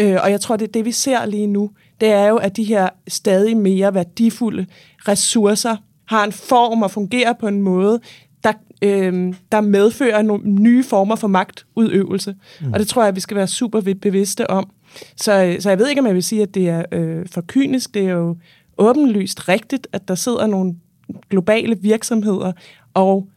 [0.00, 2.56] Øh, og jeg tror, det er det, vi ser lige nu, det er jo, at
[2.56, 4.66] de her stadig mere værdifulde
[5.08, 8.00] ressourcer har en form og fungerer på en måde,
[8.82, 12.34] øh, der medfører nogle nye former for magtudøvelse.
[12.60, 12.72] Mm.
[12.72, 14.70] Og det tror jeg, vi skal være super bevidste om.
[15.16, 17.94] Så, så jeg ved ikke, om jeg vil sige, at det er øh, for kynisk.
[17.94, 18.36] Det er jo
[18.78, 20.74] åbenlyst rigtigt, at der sidder nogle
[21.30, 22.52] globale virksomheder
[22.94, 23.28] og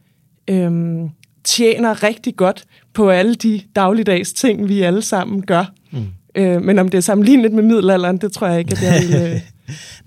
[0.48, 1.00] øh,
[1.44, 5.72] tjener rigtig godt på alle de dagligdags ting, vi alle sammen gør.
[5.92, 6.06] Mm.
[6.34, 9.32] Øh, men om det er sammenlignet med middelalderen, det tror jeg ikke, at jeg vil...
[9.32, 9.40] Øh,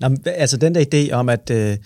[0.00, 1.76] Nå, altså den der idé om, at øh,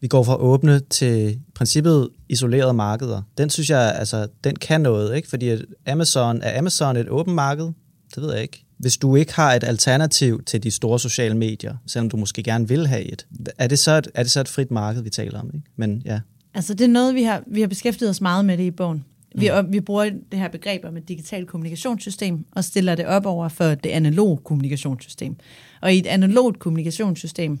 [0.00, 5.16] vi går fra åbne til princippet isolerede markeder, den synes jeg, altså, den kan noget,
[5.16, 5.28] ikke?
[5.28, 5.56] Fordi
[5.86, 7.72] Amazon, er Amazon et åbent marked?
[8.14, 8.64] Det ved jeg ikke.
[8.78, 12.68] Hvis du ikke har et alternativ til de store sociale medier, selvom du måske gerne
[12.68, 13.26] vil have et,
[13.58, 15.50] er det så et, er det så et frit marked, vi taler om?
[15.54, 15.66] Ikke?
[15.76, 16.20] Men ja.
[16.54, 19.04] Altså, det er noget, vi har, vi har beskæftiget os meget med det i bogen.
[19.34, 23.26] Vi, og vi bruger det her begreb om et digitalt kommunikationssystem og stiller det op
[23.26, 25.36] over for det analoge kommunikationssystem.
[25.80, 27.58] Og i et analogt kommunikationssystem,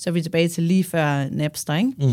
[0.00, 1.92] så er vi tilbage til lige før Napster, ikke?
[1.98, 2.10] Mm.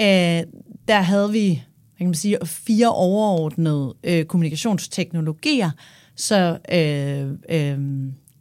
[0.00, 1.62] Øh, der havde vi
[1.96, 5.70] hvad kan man sige, fire overordnede øh, kommunikationsteknologier,
[6.16, 7.78] så øh, øh,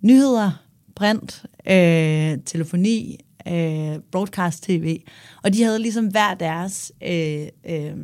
[0.02, 0.52] nyheder,
[0.96, 5.00] print, øh, telefoni, øh, broadcast-tv,
[5.44, 7.96] og de havde ligesom hver deres øh, øh,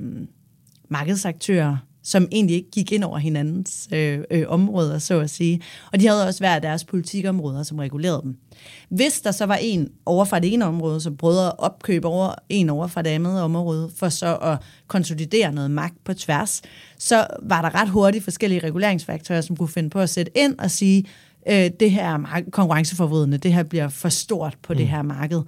[0.89, 5.62] markedsaktører, som egentlig ikke gik ind over hinandens øh, øh, områder, så at sige.
[5.94, 8.38] Og de havde også hver deres politikområder, som regulerede dem.
[8.90, 12.36] Hvis der så var en over fra det ene område, så prøvede at opkøbe over
[12.50, 16.62] en over fra det andet område, for så at konsolidere noget magt på tværs,
[16.98, 20.72] så var der ret hurtigt forskellige reguleringsfaktorer, som kunne finde på at sætte ind og
[20.72, 21.06] sige,
[21.50, 24.78] øh, det her er konkurrenceforvridende, det her bliver for stort på mm.
[24.78, 25.42] det her marked.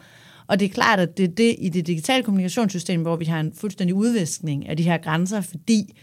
[0.48, 3.40] Og det er klart, at det er det i det digitale kommunikationssystem, hvor vi har
[3.40, 5.96] en fuldstændig udviskning af de her grænser, fordi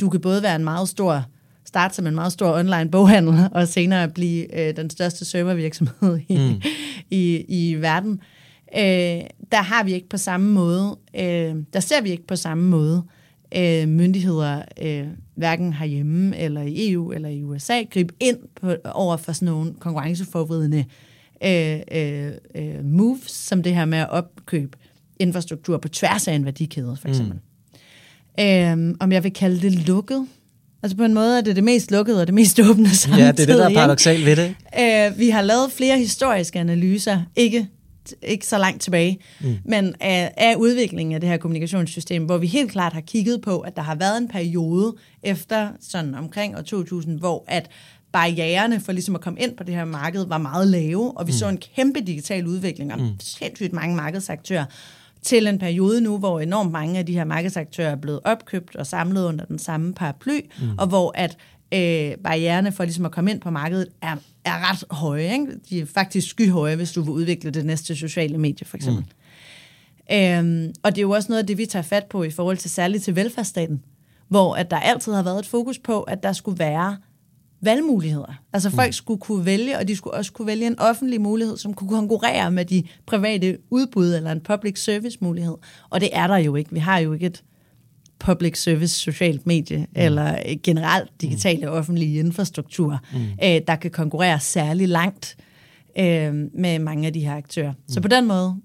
[0.00, 1.24] du kan både være en meget stor,
[1.64, 6.38] starte som en meget stor online boghandel, og senere blive øh, den største servervirksomhed i,
[6.38, 6.62] mm.
[7.10, 8.20] i, i verden.
[8.76, 9.20] Øh,
[9.52, 13.02] der har vi ikke på samme måde, øh, der ser vi ikke på samme måde
[13.56, 19.16] øh, myndigheder, øh, hverken herhjemme eller i EU eller i USA, gribe ind på, over
[19.16, 20.84] for sådan nogle konkurrenceforvridende
[21.44, 24.78] øh, øh, øh, moves, som det her med at opkøbe
[25.18, 27.34] infrastruktur på tværs af en værdikæde, for eksempel.
[27.34, 27.40] Mm.
[28.40, 30.26] Øhm, om jeg vil kalde det lukket.
[30.82, 33.24] Altså på en måde er det det mest lukkede og det mest åbne samtidig.
[33.24, 34.54] Ja, det er det, der er paradoxalt ved det.
[34.80, 37.68] Øh, vi har lavet flere historiske analyser, ikke,
[38.22, 39.56] ikke så langt tilbage, mm.
[39.64, 43.60] men af, af udviklingen af det her kommunikationssystem, hvor vi helt klart har kigget på,
[43.60, 47.70] at der har været en periode efter sådan omkring år 2000, hvor at
[48.12, 51.32] barriererne for ligesom at komme ind på det her marked var meget lave, og vi
[51.32, 51.38] mm.
[51.38, 53.08] så en kæmpe digital udvikling og mm.
[53.20, 54.64] sindssygt mange markedsaktører,
[55.22, 58.86] til en periode nu, hvor enormt mange af de her markedsaktører er blevet opkøbt og
[58.86, 60.78] samlet under den samme paraply, mm.
[60.78, 61.36] og hvor at
[61.74, 65.32] øh, barriererne for ligesom at komme ind på markedet er, er ret høje.
[65.32, 65.46] Ikke?
[65.70, 69.04] De er faktisk skyhøje, hvis du vil udvikle det næste sociale medie, for eksempel.
[69.04, 69.22] Mm.
[70.16, 72.56] Øhm, og det er jo også noget af det, vi tager fat på i forhold
[72.56, 73.82] til særligt til velfærdsstaten,
[74.28, 76.96] hvor at der altid har været et fokus på, at der skulle være
[77.62, 78.42] valgmuligheder.
[78.52, 78.92] Altså folk mm.
[78.92, 82.50] skulle kunne vælge, og de skulle også kunne vælge en offentlig mulighed, som kunne konkurrere
[82.50, 85.54] med de private udbud eller en public service mulighed.
[85.90, 86.72] Og det er der jo ikke.
[86.72, 87.42] Vi har jo ikke et
[88.18, 89.86] public service socialt medie mm.
[89.94, 91.72] eller generelt digitale mm.
[91.72, 93.18] offentlige infrastruktur, mm.
[93.18, 95.36] øh, der kan konkurrere særlig langt
[95.98, 97.72] øh, med mange af de her aktører.
[97.72, 97.78] Mm.
[97.88, 98.56] Så på den måde,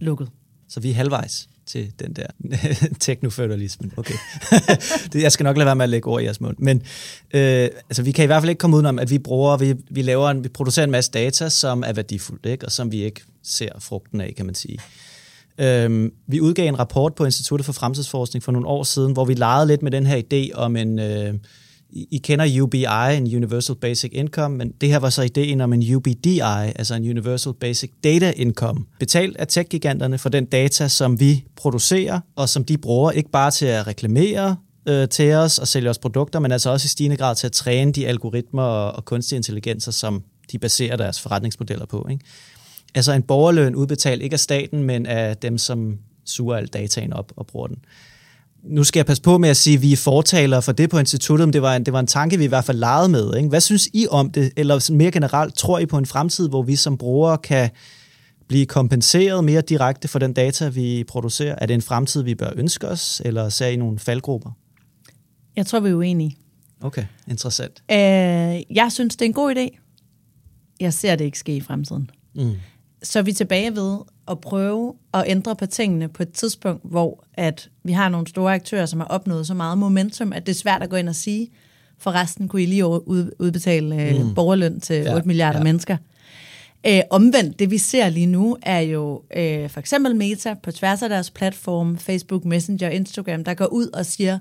[0.00, 0.28] lukket.
[0.68, 2.26] Så vi er halvvejs til den der
[3.00, 3.92] teknoføderalismen.
[3.96, 4.14] Okay.
[5.12, 6.56] det, jeg skal nok lade være med at lægge ord i jeres mund.
[6.58, 6.76] Men
[7.34, 10.02] øh, altså, vi kan i hvert fald ikke komme udenom, at vi bruger, vi, vi,
[10.02, 12.66] laver en, vi producerer en masse data, som er værdifuldt, ikke?
[12.66, 14.78] og som vi ikke ser frugten af, kan man sige.
[15.58, 19.34] Øhm, vi udgav en rapport på Instituttet for Fremtidsforskning for nogle år siden, hvor vi
[19.34, 20.98] legede lidt med den her idé om en...
[20.98, 21.34] Øh,
[21.94, 25.94] i kender UBI, en Universal Basic Income, men det her var så ideen om en
[25.94, 26.40] UBDI,
[26.76, 32.20] altså en Universal Basic Data Income, betalt af tech-giganterne for den data, som vi producerer,
[32.36, 34.56] og som de bruger ikke bare til at reklamere
[34.88, 37.52] øh, til os og sælge os produkter, men altså også i stigende grad til at
[37.52, 42.06] træne de algoritmer og, og kunstige intelligenser, som de baserer deres forretningsmodeller på.
[42.10, 42.24] Ikke?
[42.94, 47.32] Altså en borgerløn udbetalt ikke af staten, men af dem, som suger al dataen op
[47.36, 47.78] og bruger den.
[48.62, 50.98] Nu skal jeg passe på med at sige, at vi er fortalere for det på
[50.98, 53.36] instituttet, men det var en, det var en tanke, vi i hvert fald legede med.
[53.36, 53.48] Ikke?
[53.48, 54.52] Hvad synes I om det?
[54.56, 57.70] Eller mere generelt, tror I på en fremtid, hvor vi som brugere kan
[58.48, 61.54] blive kompenseret mere direkte for den data, vi producerer?
[61.58, 64.50] Er det en fremtid, vi bør ønske os, eller ser I nogle faldgrupper?
[65.56, 66.36] Jeg tror, vi er uenige.
[66.80, 67.82] Okay, interessant.
[67.90, 67.96] Øh,
[68.76, 69.78] jeg synes, det er en god idé.
[70.80, 72.10] Jeg ser det ikke ske i fremtiden.
[72.34, 72.52] Mm.
[73.02, 73.98] Så er vi tilbage ved
[74.30, 78.54] at prøve at ændre på tingene på et tidspunkt, hvor at vi har nogle store
[78.54, 81.14] aktører, som har opnået så meget momentum, at det er svært at gå ind og
[81.14, 81.48] sige,
[81.98, 82.86] for resten kunne I lige
[83.40, 84.34] udbetale mm.
[84.34, 85.64] borgerløn til ja, 8 milliarder ja.
[85.64, 85.96] mennesker.
[86.86, 91.02] Øh, omvendt, det vi ser lige nu, er jo øh, for eksempel Meta på tværs
[91.02, 94.38] af deres platform, Facebook, Messenger, Instagram, der går ud og siger,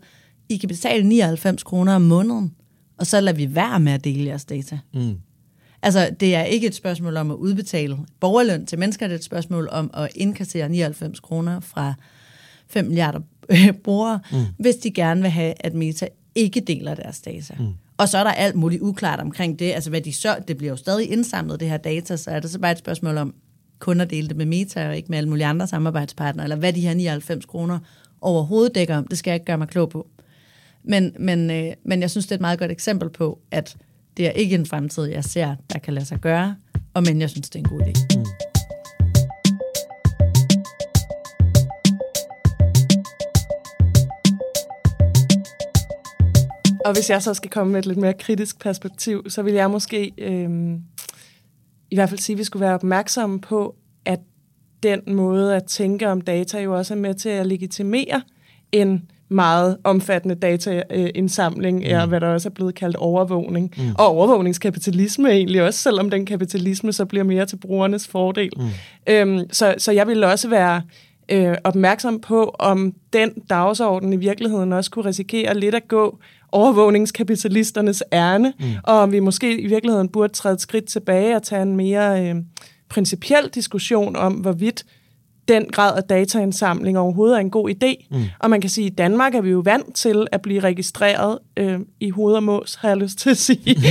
[0.50, 2.54] I kan betale 99 kroner om måneden,
[2.98, 4.80] og så lader vi være med at dele jeres data.
[4.94, 5.17] Mm.
[5.84, 9.24] Altså, det er ikke et spørgsmål om at udbetale borgerløn til mennesker, det er et
[9.24, 11.94] spørgsmål om at indkassere 99 kroner fra
[12.67, 13.20] 5 milliarder
[13.84, 14.38] brugere, mm.
[14.60, 17.56] hvis de gerne vil have, at Meta ikke deler deres data.
[17.60, 17.67] Mm.
[17.98, 19.72] Og så er der alt muligt uklart omkring det.
[19.72, 22.50] Altså, hvad de så, det bliver jo stadig indsamlet, det her data, så er det
[22.52, 23.34] så bare et spørgsmål om
[23.80, 26.74] kun at dele det med Meta, og ikke med alle mulige andre samarbejdspartnere, eller hvad
[26.74, 27.80] de her 99 kroner
[28.22, 30.08] overhovedet dækker om, det skal jeg ikke gøre mig klog på.
[30.84, 33.78] Men, men, øh, men jeg synes, det er et meget godt eksempel på, at
[34.17, 36.56] det er ikke en fremtid, jeg ser, der kan lade sig gøre,
[36.93, 38.17] og men jeg synes, det er en god idé.
[38.17, 38.26] Mm.
[46.86, 49.71] Og hvis jeg så skal komme med et lidt mere kritisk perspektiv, så vil jeg
[49.71, 50.50] måske øh,
[51.91, 54.19] i hvert fald sige, at vi skulle være opmærksomme på, at
[54.84, 58.21] den måde at tænke om data jo også er med til at legitimere
[58.71, 61.86] en meget omfattende dataindsamling, mm.
[61.86, 63.74] er, hvad der også er blevet kaldt overvågning.
[63.78, 63.84] Mm.
[63.98, 68.52] Og overvågningskapitalisme egentlig også, selvom den kapitalisme så bliver mere til brugernes fordel.
[68.58, 69.13] Mm.
[69.13, 70.82] Øhm, så, så jeg vil også være
[71.32, 76.20] øh, opmærksom på, om den dagsorden i virkeligheden også kunne risikere lidt at gå
[76.52, 78.65] overvågningskapitalisternes ærne, mm.
[78.84, 82.30] og om vi måske i virkeligheden burde træde et skridt tilbage og tage en mere
[82.30, 82.36] øh,
[82.89, 84.86] principiel diskussion om, hvorvidt
[85.52, 88.08] den grad af dataindsamling overhovedet er en god idé.
[88.12, 88.24] Mm.
[88.40, 91.40] Og man kan sige, at i Danmark er vi jo vant til at blive registreret
[91.58, 93.76] øh, i hoved og mås, har jeg lyst til at sige.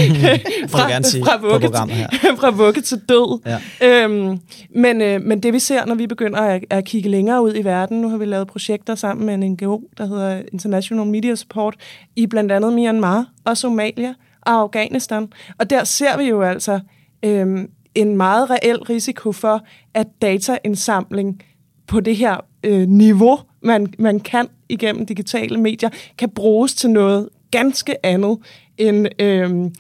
[0.69, 3.41] fra, sige fra, vugge til, fra vugge til død.
[3.81, 4.05] Ja.
[4.05, 4.39] Øhm,
[4.75, 7.65] men, øh, men det vi ser, når vi begynder at, at kigge længere ud i
[7.65, 11.75] verden, nu har vi lavet projekter sammen med en NGO, der hedder International Media Support,
[12.17, 15.29] i blandt andet Myanmar og Somalia og Afghanistan.
[15.59, 16.81] Og der ser vi jo altså...
[17.25, 19.63] Øh, en meget reel risiko for,
[19.95, 21.43] at dataindsamling
[21.91, 27.29] på det her øh, niveau, man, man kan igennem digitale medier, kan bruges til noget
[27.51, 28.39] ganske andet
[28.79, 29.71] end øh,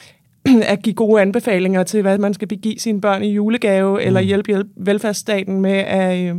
[0.73, 4.07] at give gode anbefalinger til, hvad man skal begive sine børn i julegave, mm.
[4.07, 6.37] eller hjælpe, hjælpe velfærdsstaten med at, øh,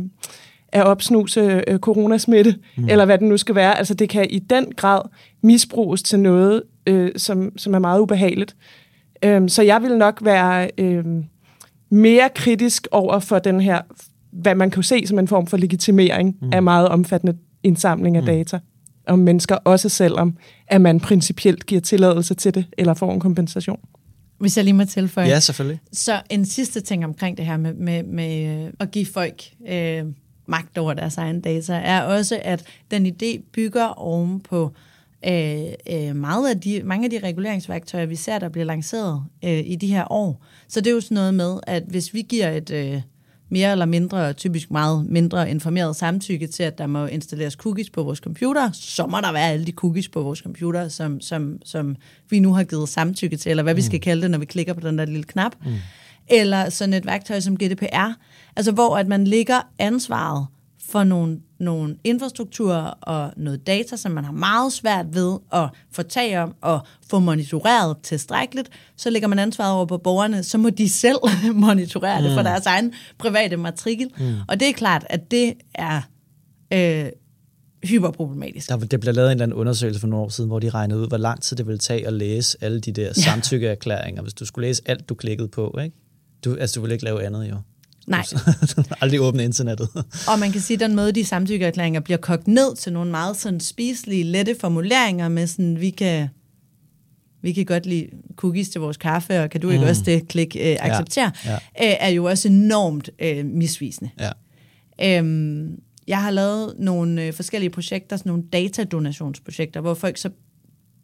[0.68, 2.88] at opsnuse øh, coronasmitte, mm.
[2.88, 3.78] eller hvad det nu skal være.
[3.78, 5.00] Altså det kan i den grad
[5.42, 8.56] misbruges til noget, øh, som, som er meget ubehageligt.
[9.24, 10.70] Øh, så jeg vil nok være...
[10.78, 11.04] Øh,
[11.92, 13.80] mere kritisk over for den her,
[14.32, 16.52] hvad man kan se som en form for legitimering mm.
[16.52, 18.26] af meget omfattende indsamling af mm.
[18.26, 18.58] data
[19.06, 23.80] om mennesker, også selvom at man principielt giver tilladelse til det, eller får en kompensation.
[24.38, 25.28] Hvis jeg lige må tilføje.
[25.28, 25.80] Ja, selvfølgelig.
[25.92, 30.04] Så en sidste ting omkring det her med, med, med at give folk øh,
[30.46, 34.72] magt over deres egen data, er også, at den idé bygger oven på
[35.26, 39.62] øh, øh, meget af de, mange af de reguleringsværktøjer, vi ser, der bliver lanceret øh,
[39.66, 40.44] i de her år.
[40.68, 43.00] Så det er jo sådan noget med, at hvis vi giver et øh,
[43.52, 48.02] mere eller mindre, typisk meget mindre informeret samtykke til, at der må installeres cookies på
[48.02, 51.96] vores computer, så må der være alle de cookies på vores computer, som, som, som
[52.30, 53.76] vi nu har givet samtykke til, eller hvad mm.
[53.76, 55.52] vi skal kalde det, når vi klikker på den der lille knap.
[55.64, 55.72] Mm.
[56.28, 58.12] Eller sådan et værktøj som GDPR,
[58.56, 60.46] altså hvor at man ligger ansvaret
[60.92, 66.02] for nogle, nogle infrastrukturer og noget data, som man har meget svært ved at få
[66.02, 66.80] tag om og
[67.10, 71.18] få monitoreret tilstrækkeligt, så lægger man ansvaret over på borgerne, så må de selv
[71.54, 72.24] monitorere mm.
[72.24, 72.44] det for mm.
[72.44, 74.10] deres egen private matrikel.
[74.18, 74.34] Mm.
[74.48, 76.00] Og det er klart, at det er
[76.72, 77.06] øh,
[77.84, 78.68] hyperproblematisk.
[78.68, 81.00] Der, det blev lavet en eller anden undersøgelse for nogle år siden, hvor de regnede
[81.00, 84.44] ud, hvor lang tid det ville tage at læse alle de der samtykkeerklæringer, hvis du
[84.44, 85.78] skulle læse alt, du klikkede på.
[85.82, 85.96] Ikke?
[86.44, 87.56] Du, altså, du ville ikke lave andet, jo.
[88.06, 88.24] Nej.
[89.00, 89.88] Aldrig åbne internettet.
[90.32, 93.36] Og man kan sige, at den måde, de samtykkeerklæringer bliver kogt ned til nogle meget
[93.36, 96.28] sådan spiselige, lette formuleringer med sådan, vi kan,
[97.42, 99.90] vi kan godt lide cookies til vores kaffe, og kan du ikke Mm.
[99.90, 100.28] også det?
[100.28, 101.30] Klik øh, accepter.
[101.44, 104.10] Ja, Øh, er jo også enormt øh, misvisende.
[104.20, 105.18] Ja.
[105.18, 110.30] Øhm, jeg har lavet nogle øh, forskellige projekter, sådan nogle datadonationsprojekter, hvor folk så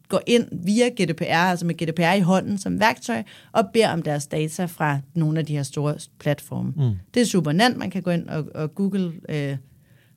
[0.09, 4.27] går ind via GDPR, altså med GDPR i hånden som værktøj, og beder om deres
[4.27, 6.73] data fra nogle af de her store platforme.
[6.77, 6.91] Mm.
[7.13, 7.77] Det er super nemt.
[7.77, 9.13] Man kan gå ind og, og google...
[9.29, 9.57] Øh,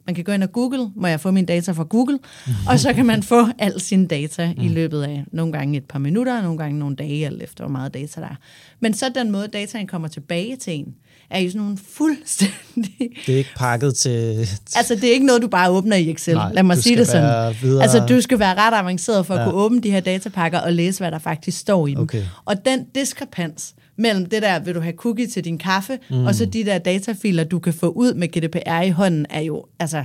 [0.07, 2.19] man kan gå ind og google, må jeg få mine data fra Google,
[2.71, 5.99] og så kan man få al sin data i løbet af nogle gange et par
[5.99, 8.35] minutter, nogle gange nogle dage, alt efter hvor meget data der er.
[8.81, 10.95] Men så den måde, dataen kommer tilbage til en,
[11.33, 14.49] er jo sådan nogle fuldstændig Det er ikke pakket til...
[14.77, 16.35] Altså, det er ikke noget, du bare åbner i Excel.
[16.35, 17.55] Nej, Lad mig sige det sådan.
[17.63, 19.45] videre- Altså, du skal være ret avanceret for at Ja.
[19.45, 19.51] ja.
[19.51, 22.01] kunne åbne de her datapakker og læse, hvad der faktisk står i dem.
[22.03, 22.23] Okay.
[22.45, 26.25] Og den diskrepans mellem det der, vil du have cookie til din kaffe, mm.
[26.27, 29.65] og så de der datafiler, du kan få ud med GDPR i hånden, er jo
[29.81, 30.05] altså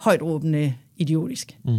[0.00, 1.56] højt råbende idiotisk.
[1.64, 1.78] Mm.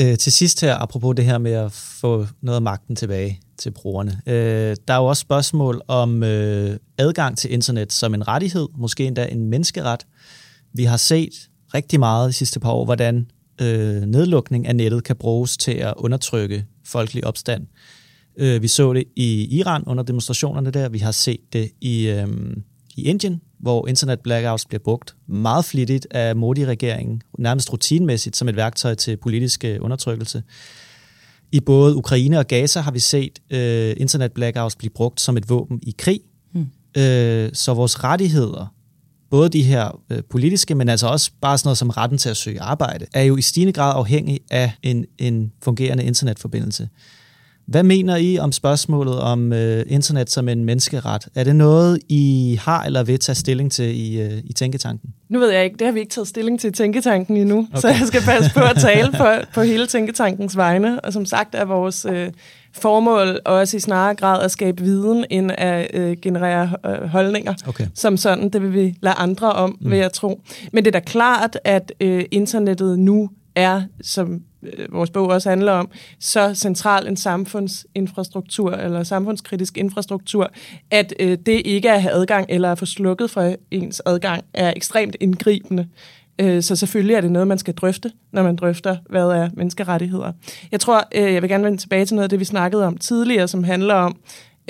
[0.00, 3.70] Øh, til sidst her, apropos det her med at få noget af magten tilbage til
[3.70, 4.20] brugerne.
[4.26, 9.04] Øh, der er jo også spørgsmål om øh, adgang til internet som en rettighed, måske
[9.04, 10.06] endda en menneskeret.
[10.72, 13.26] Vi har set rigtig meget de sidste par år, hvordan
[13.60, 17.66] øh, nedlukning af nettet kan bruges til at undertrykke folkelig opstand.
[18.36, 20.88] Øh, vi så det i Iran under demonstrationerne der.
[20.88, 22.28] Vi har set det i, øh,
[22.96, 28.56] i Indien, hvor internet blackouts bliver brugt meget flittigt af Modi-regeringen, nærmest rutinemæssigt som et
[28.56, 30.42] værktøj til politisk øh, undertrykkelse.
[31.52, 35.48] I både Ukraine og Gaza har vi set øh, internet blackouts blive brugt som et
[35.48, 36.20] våben i krig.
[36.52, 36.66] Mm.
[36.96, 38.74] Øh, så vores rettigheder,
[39.30, 42.36] både de her øh, politiske, men altså også bare sådan noget som retten til at
[42.36, 46.88] søge arbejde, er jo i stigende grad afhængig af en, en fungerende internetforbindelse.
[47.66, 51.28] Hvad mener I om spørgsmålet om øh, internet som en menneskeret?
[51.34, 55.10] Er det noget, I har eller vil tage stilling til i, øh, i Tænketanken?
[55.28, 57.80] Nu ved jeg ikke, det har vi ikke taget stilling til i Tænketanken endnu, okay.
[57.80, 61.00] så jeg skal passe på at tale på, på hele Tænketankens vegne.
[61.00, 62.28] Og som sagt er vores øh,
[62.72, 67.54] formål også i snarere grad at skabe viden, end at øh, generere øh, holdninger.
[67.66, 67.86] Okay.
[67.94, 69.90] Som sådan, det vil vi lade andre om, mm.
[69.90, 70.40] vil jeg tro.
[70.72, 75.48] Men det er da klart, at øh, internettet nu er, som øh, vores bog også
[75.48, 75.90] handler om,
[76.20, 80.50] så central en samfundsinfrastruktur, eller samfundskritisk infrastruktur,
[80.90, 84.72] at øh, det ikke at have adgang, eller at få slukket for ens adgang, er
[84.76, 85.88] ekstremt indgribende.
[86.40, 90.32] Øh, Så selvfølgelig er det noget, man skal drøfte, når man drøfter, hvad er menneskerettigheder.
[90.72, 92.96] Jeg tror, øh, jeg vil gerne vende tilbage til noget af det, vi snakkede om
[92.96, 94.16] tidligere, som handler om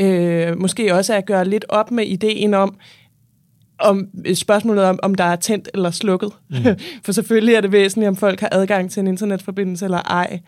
[0.00, 2.76] øh, måske også at gøre lidt op med ideen om,
[3.78, 6.32] om spørgsmålet om, om der er tændt eller slukket.
[6.50, 6.56] Mm.
[7.04, 10.40] For selvfølgelig er det væsentligt, om folk har adgang til en internetforbindelse eller ej.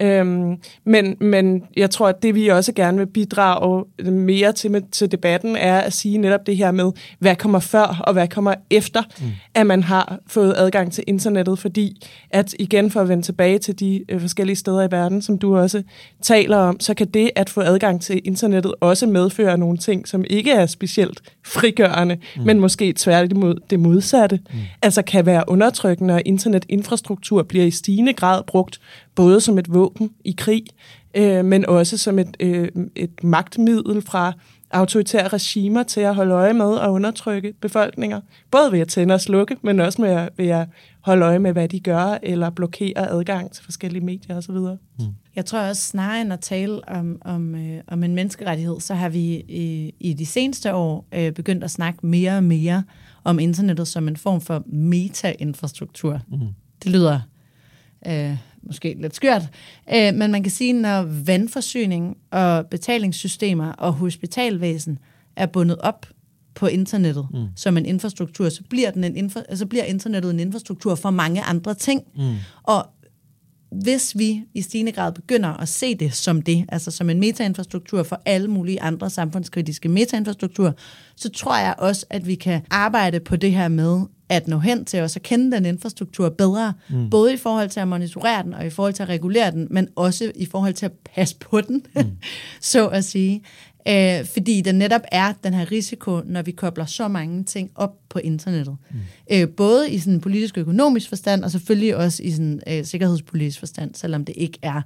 [0.00, 4.82] Øhm, men, men jeg tror, at det vi også gerne vil bidrage mere til, med,
[4.92, 8.54] til debatten, er at sige netop det her med, hvad kommer før og hvad kommer
[8.70, 9.26] efter, mm.
[9.54, 11.58] at man har fået adgang til internettet.
[11.58, 15.38] Fordi at igen for at vende tilbage til de øh, forskellige steder i verden, som
[15.38, 15.82] du også
[16.22, 20.24] taler om, så kan det at få adgang til internettet også medføre nogle ting, som
[20.30, 22.42] ikke er specielt frigørende, mm.
[22.42, 24.40] men måske tværtimod det modsatte.
[24.50, 24.58] Mm.
[24.82, 28.80] Altså kan være undertrykkende, og internetinfrastruktur bliver i stigende grad brugt
[29.16, 30.64] både som et våben i krig,
[31.14, 34.32] øh, men også som et, øh, et magtmiddel fra
[34.70, 38.20] autoritære regimer til at holde øje med og undertrykke befolkninger.
[38.50, 40.68] Både ved at tænde og slukke, men også med at, ved at
[41.00, 44.54] holde øje med, hvad de gør, eller blokere adgang til forskellige medier osv.
[44.54, 45.14] Mm.
[45.36, 49.08] Jeg tror også, snarere end at tale om, om, øh, om en menneskerettighed, så har
[49.08, 52.82] vi i, i de seneste år øh, begyndt at snakke mere og mere
[53.24, 56.20] om internettet som en form for meta-infrastruktur.
[56.28, 56.38] Mm.
[56.84, 57.20] Det lyder
[58.06, 58.36] øh,
[58.66, 59.42] måske lidt skørt,
[59.94, 64.98] øh, men man kan sige, når vandforsyning og betalingssystemer og hospitalvæsen
[65.36, 66.06] er bundet op
[66.54, 67.46] på internettet mm.
[67.56, 71.42] som en infrastruktur, så bliver, den en infra- så bliver internettet en infrastruktur for mange
[71.42, 72.02] andre ting.
[72.16, 72.34] Mm.
[72.62, 72.86] Og
[73.72, 78.02] hvis vi i stigende grad begynder at se det som det, altså som en metainfrastruktur
[78.02, 80.72] for alle mulige andre samfundskritiske metainfrastrukturer,
[81.16, 84.84] så tror jeg også, at vi kan arbejde på det her med at nå hen
[84.84, 87.10] til os at kende den infrastruktur bedre, mm.
[87.10, 89.88] både i forhold til at monitorere den, og i forhold til at regulere den, men
[89.96, 92.02] også i forhold til at passe på den, mm.
[92.60, 93.42] så at sige.
[93.88, 97.92] Øh, fordi der netop er den her risiko, når vi kobler så mange ting op
[98.08, 98.76] på internettet.
[98.90, 98.96] Mm.
[99.32, 102.84] Øh, både i sådan en politisk og økonomisk forstand, og selvfølgelig også i sådan øh,
[102.84, 104.82] sikkerhedspolitisk forstand, selvom det ikke er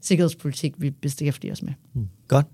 [0.00, 1.72] sikkerhedspolitik, vi beskæftiger os med.
[1.94, 2.08] Mm.
[2.28, 2.46] Godt.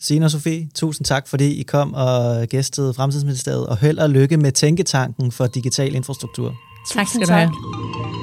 [0.00, 4.36] Signe og Sofie, tusind tak, fordi I kom og gæstede Fremtidsministeriet, og held og lykke
[4.36, 6.54] med Tænketanken for digital infrastruktur.
[6.92, 8.21] Tak skal du have.